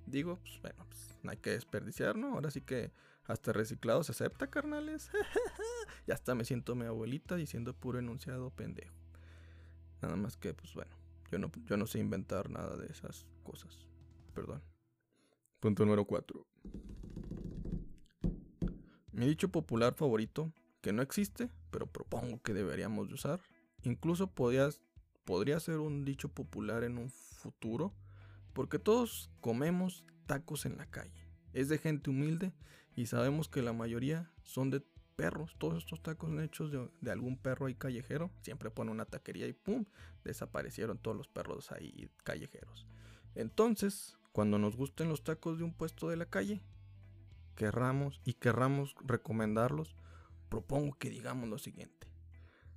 Digo, 0.06 0.40
pues 0.42 0.62
bueno, 0.62 0.86
pues 0.88 1.18
no 1.24 1.32
hay 1.32 1.38
que 1.38 1.52
desperdiciar, 1.52 2.16
¿no? 2.16 2.34
Ahora 2.34 2.52
sí 2.52 2.62
que 2.62 2.92
hasta 3.26 3.54
reciclado 3.54 4.04
se 4.04 4.12
acepta, 4.12 4.50
carnales. 4.50 5.10
ya 6.08 6.14
hasta 6.14 6.36
me 6.36 6.46
siento 6.46 6.76
mi 6.76 6.86
abuelita 6.86 7.36
diciendo 7.36 7.74
puro 7.74 8.00
enunciado 8.00 8.50
pendejo. 8.50 8.96
Nada 10.02 10.16
más 10.16 10.38
que, 10.38 10.54
pues 10.54 10.74
bueno, 10.74 10.92
yo 11.32 11.38
no, 11.38 11.52
yo 11.66 11.78
no 11.78 11.86
sé 11.86 12.00
inventar 12.00 12.50
nada 12.50 12.76
de 12.76 12.88
esas 12.88 13.28
cosas. 13.44 13.86
Perdón. 14.34 14.62
Punto 15.60 15.86
número 15.86 16.06
4. 16.06 16.46
Mi 19.12 19.28
dicho 19.28 19.50
popular 19.50 19.94
favorito, 19.94 20.52
que 20.82 20.92
no 20.92 21.02
existe, 21.02 21.50
pero 21.70 21.86
propongo 21.86 22.42
que 22.42 22.54
deberíamos 22.54 23.08
de 23.08 23.14
usar. 23.14 23.40
Incluso 23.84 24.28
podrías, 24.28 24.82
podría 25.24 25.60
ser 25.60 25.78
un 25.78 26.04
dicho 26.04 26.30
popular 26.30 26.84
en 26.84 26.98
un 26.98 27.10
futuro, 27.10 27.94
porque 28.54 28.80
todos 28.80 29.32
comemos 29.40 30.04
tacos 30.26 30.66
en 30.66 30.78
la 30.78 30.86
calle. 30.86 31.28
Es 31.54 31.70
de 31.70 31.78
gente 31.78 32.10
humilde 32.10 32.54
y 32.96 33.06
sabemos 33.06 33.50
que 33.50 33.62
la 33.62 33.74
mayoría 33.74 34.32
son 34.44 34.70
de 34.70 34.84
perros. 35.16 35.56
Todos 35.58 35.78
estos 35.78 36.02
tacos 36.02 36.32
hechos 36.42 36.72
de, 36.72 36.90
de, 37.02 37.12
algún 37.12 37.38
perro 37.38 37.66
ahí 37.66 37.76
callejero. 37.76 38.32
Siempre 38.42 38.72
pone 38.72 38.92
una 38.92 39.06
taquería 39.06 39.48
y 39.48 39.54
¡pum! 39.54 39.86
Desaparecieron 40.24 40.98
todos 40.98 41.18
los 41.18 41.28
perros 41.28 41.72
ahí 41.72 42.10
callejeros. 42.24 42.88
Entonces, 43.36 44.18
cuando 44.32 44.58
nos 44.58 44.76
gusten 44.76 45.10
los 45.10 45.24
tacos 45.24 45.58
de 45.58 45.64
un 45.64 45.74
puesto 45.74 46.10
de 46.10 46.18
la 46.18 46.26
calle, 46.26 46.62
querramos 47.56 48.22
y 48.26 48.34
querramos 48.34 48.96
recomendarlos, 49.06 49.96
propongo 50.50 50.98
que 50.98 51.10
digamos 51.10 51.50
lo 51.50 51.58
siguiente. 51.58 52.08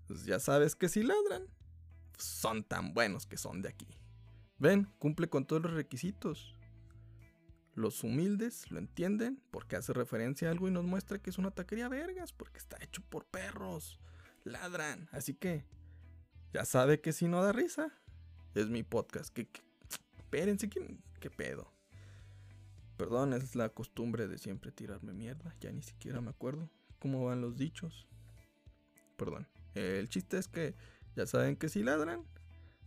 Pues 0.06 0.24
ya 0.24 0.38
sabes 0.38 0.76
que 0.76 0.88
si 0.88 1.02
ladran, 1.02 1.46
son 2.18 2.64
tan 2.64 2.94
buenos 2.94 3.26
que 3.26 3.36
son 3.36 3.62
de 3.62 3.68
aquí. 3.68 3.88
Ven, 4.64 4.88
cumple 4.98 5.28
con 5.28 5.44
todos 5.44 5.60
los 5.60 5.74
requisitos. 5.74 6.54
Los 7.74 8.02
humildes 8.02 8.70
lo 8.70 8.78
entienden 8.78 9.38
porque 9.50 9.76
hace 9.76 9.92
referencia 9.92 10.48
a 10.48 10.52
algo 10.52 10.68
y 10.68 10.70
nos 10.70 10.86
muestra 10.86 11.18
que 11.18 11.28
es 11.28 11.36
una 11.36 11.50
taquería 11.50 11.90
vergas, 11.90 12.32
porque 12.32 12.56
está 12.56 12.78
hecho 12.82 13.02
por 13.10 13.26
perros. 13.26 14.00
Ladran. 14.44 15.06
Así 15.12 15.34
que, 15.34 15.66
ya 16.54 16.64
sabe 16.64 17.02
que 17.02 17.12
si 17.12 17.28
no 17.28 17.42
da 17.42 17.52
risa, 17.52 17.92
es 18.54 18.70
mi 18.70 18.82
podcast. 18.82 19.34
Que, 19.34 19.50
espérense, 20.18 20.70
¿qué, 20.70 20.96
¿qué 21.20 21.28
pedo? 21.28 21.70
Perdón, 22.96 23.34
es 23.34 23.54
la 23.56 23.68
costumbre 23.68 24.28
de 24.28 24.38
siempre 24.38 24.72
tirarme 24.72 25.12
mierda. 25.12 25.54
Ya 25.60 25.72
ni 25.72 25.82
siquiera 25.82 26.22
me 26.22 26.30
acuerdo 26.30 26.70
cómo 27.00 27.26
van 27.26 27.42
los 27.42 27.58
dichos. 27.58 28.06
Perdón. 29.18 29.46
El 29.74 30.08
chiste 30.08 30.38
es 30.38 30.48
que 30.48 30.74
ya 31.16 31.26
saben 31.26 31.54
que 31.56 31.68
si 31.68 31.82
ladran, 31.82 32.24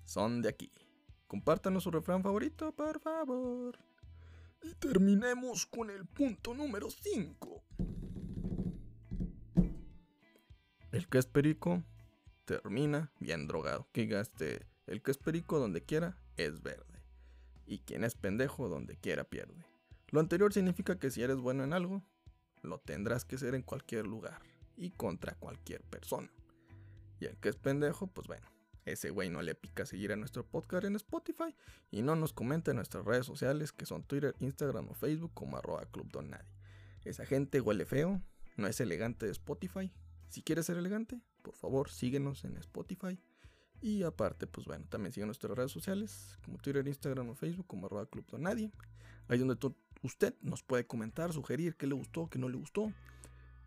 son 0.05 0.41
de 0.41 0.49
aquí. 0.49 0.71
Compártanos 1.27 1.83
su 1.83 1.91
refrán 1.91 2.23
favorito, 2.23 2.71
por 2.71 2.99
favor. 2.99 3.77
Y 4.63 4.73
terminemos 4.75 5.65
con 5.65 5.89
el 5.89 6.05
punto 6.05 6.53
número 6.53 6.89
5. 6.89 7.63
El 10.91 11.07
que 11.09 11.17
es 11.17 11.25
perico 11.25 11.83
termina 12.45 13.11
bien 13.19 13.45
drogado. 13.47 13.87
Que 13.91 14.05
gaste 14.05 14.65
el 14.87 15.01
que 15.01 15.11
es 15.11 15.17
perico 15.17 15.59
donde 15.59 15.83
quiera 15.83 16.17
es 16.37 16.63
verde. 16.63 17.03
Y 17.65 17.79
quien 17.79 18.05
es 18.05 18.15
pendejo 18.15 18.69
donde 18.69 18.95
quiera 18.95 19.25
pierde. 19.25 19.65
Lo 20.09 20.21
anterior 20.21 20.53
significa 20.53 20.97
que 20.97 21.11
si 21.11 21.21
eres 21.21 21.37
bueno 21.37 21.65
en 21.65 21.73
algo, 21.73 22.01
lo 22.61 22.79
tendrás 22.79 23.25
que 23.25 23.37
ser 23.37 23.53
en 23.53 23.63
cualquier 23.63 24.07
lugar 24.07 24.41
y 24.77 24.91
contra 24.91 25.35
cualquier 25.35 25.83
persona. 25.83 26.31
Y 27.19 27.25
el 27.25 27.35
que 27.37 27.49
es 27.49 27.57
pendejo, 27.57 28.07
pues 28.07 28.27
bueno, 28.27 28.47
ese 28.87 29.09
güey 29.09 29.29
no 29.29 29.41
le 29.41 29.55
pica 29.55 29.85
seguir 29.85 30.11
a 30.11 30.15
nuestro 30.15 30.45
podcast 30.45 30.85
en 30.85 30.95
Spotify 30.95 31.55
y 31.91 32.01
no 32.01 32.15
nos 32.15 32.33
comenta 32.33 32.71
en 32.71 32.77
nuestras 32.77 33.05
redes 33.05 33.25
sociales 33.25 33.71
que 33.71 33.85
son 33.85 34.03
Twitter, 34.03 34.35
Instagram 34.39 34.89
o 34.89 34.93
Facebook 34.93 35.31
como 35.33 35.57
arroba 35.57 35.85
Club 35.85 36.09
Don 36.11 36.29
Nadie. 36.29 36.49
Esa 37.03 37.25
gente 37.25 37.61
huele 37.61 37.85
feo, 37.85 38.21
no 38.55 38.67
es 38.67 38.79
elegante 38.79 39.25
de 39.25 39.31
Spotify. 39.31 39.91
Si 40.29 40.41
quieres 40.41 40.65
ser 40.65 40.77
elegante, 40.77 41.21
por 41.41 41.55
favor 41.55 41.89
síguenos 41.89 42.43
en 42.43 42.57
Spotify. 42.57 43.19
Y 43.81 44.03
aparte, 44.03 44.47
pues 44.47 44.65
bueno, 44.65 44.85
también 44.89 45.13
sigue 45.13 45.25
nuestras 45.25 45.55
redes 45.55 45.71
sociales 45.71 46.37
como 46.43 46.57
Twitter, 46.57 46.87
Instagram 46.87 47.29
o 47.29 47.35
Facebook 47.35 47.67
como 47.67 47.85
arroba 47.85 48.05
Club 48.07 48.25
Don 48.27 48.41
Nadie. 48.41 48.71
Ahí 49.27 49.37
donde 49.37 49.57
usted 50.01 50.33
nos 50.41 50.63
puede 50.63 50.87
comentar, 50.87 51.33
sugerir 51.33 51.75
qué 51.75 51.87
le 51.87 51.93
gustó, 51.93 52.29
qué 52.29 52.39
no 52.39 52.49
le 52.49 52.57
gustó, 52.57 52.91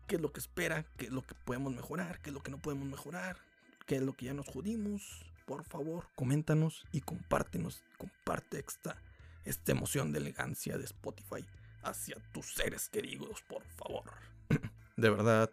qué 0.07 0.15
es 0.15 0.21
lo 0.21 0.33
que 0.33 0.39
espera, 0.39 0.85
qué 0.97 1.05
es 1.05 1.11
lo 1.11 1.21
que 1.21 1.35
podemos 1.35 1.73
mejorar, 1.73 2.21
qué 2.21 2.31
es 2.31 2.33
lo 2.33 2.41
que 2.41 2.51
no 2.51 2.57
podemos 2.57 2.87
mejorar, 2.87 3.37
qué 3.85 3.95
es 3.97 4.01
lo 4.01 4.13
que 4.13 4.25
ya 4.27 4.33
nos 4.33 4.47
jodimos. 4.47 5.25
Por 5.45 5.63
favor, 5.63 6.07
coméntanos 6.15 6.85
y 6.91 7.01
compártenos, 7.01 7.83
comparte 7.97 8.59
esta, 8.59 9.01
esta 9.43 9.71
emoción 9.71 10.11
de 10.11 10.19
elegancia 10.19 10.77
de 10.77 10.85
Spotify 10.85 11.45
hacia 11.83 12.15
tus 12.31 12.53
seres 12.53 12.89
queridos, 12.89 13.41
por 13.47 13.63
favor. 13.63 14.03
de 14.97 15.09
verdad, 15.09 15.51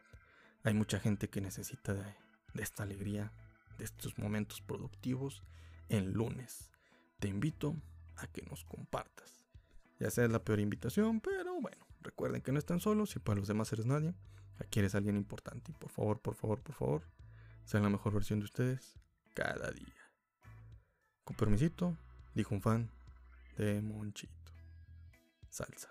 hay 0.64 0.74
mucha 0.74 1.00
gente 1.00 1.28
que 1.28 1.40
necesita 1.40 1.94
de, 1.94 2.14
esta 2.54 2.82
alegría, 2.82 3.32
de 3.78 3.84
estos 3.84 4.18
momentos 4.18 4.60
productivos 4.60 5.42
en 5.88 6.12
lunes. 6.12 6.70
Te 7.18 7.28
invito 7.28 7.74
a 8.16 8.26
que 8.26 8.42
nos 8.42 8.64
compartas. 8.64 9.46
Ya 9.98 10.10
sea 10.10 10.28
la 10.28 10.44
peor 10.44 10.60
invitación, 10.60 11.20
pero 11.20 11.60
bueno, 11.60 11.86
recuerden 12.02 12.42
que 12.42 12.52
no 12.52 12.58
están 12.58 12.80
solos 12.80 13.16
y 13.16 13.18
para 13.18 13.38
los 13.38 13.48
demás 13.48 13.72
eres 13.72 13.86
nadie. 13.86 14.14
Aquí 14.58 14.80
eres 14.80 14.94
alguien 14.94 15.16
importante 15.16 15.72
por 15.72 15.90
favor, 15.90 16.20
por 16.20 16.34
favor, 16.34 16.60
por 16.60 16.74
favor, 16.74 17.02
sean 17.68 17.82
la 17.82 17.90
mejor 17.90 18.14
versión 18.14 18.38
de 18.38 18.46
ustedes 18.46 18.94
cada 19.34 19.70
día. 19.70 20.10
Con 21.22 21.36
permisito, 21.36 21.94
dijo 22.34 22.54
un 22.54 22.62
fan 22.62 22.90
de 23.58 23.82
Monchito. 23.82 24.32
Salsa. 25.50 25.90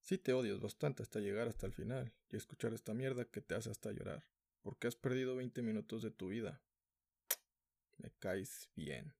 Si 0.00 0.18
te 0.18 0.34
odias 0.34 0.60
bastante 0.60 1.02
hasta 1.02 1.20
llegar 1.20 1.48
hasta 1.48 1.66
el 1.66 1.72
final 1.72 2.12
y 2.28 2.36
escuchar 2.36 2.74
esta 2.74 2.92
mierda 2.92 3.24
que 3.24 3.40
te 3.40 3.54
hace 3.54 3.70
hasta 3.70 3.92
llorar, 3.92 4.22
porque 4.60 4.86
has 4.86 4.96
perdido 4.96 5.34
20 5.34 5.62
minutos 5.62 6.02
de 6.02 6.10
tu 6.10 6.28
vida. 6.28 6.60
Me 7.96 8.10
caes 8.18 8.68
bien. 8.76 9.14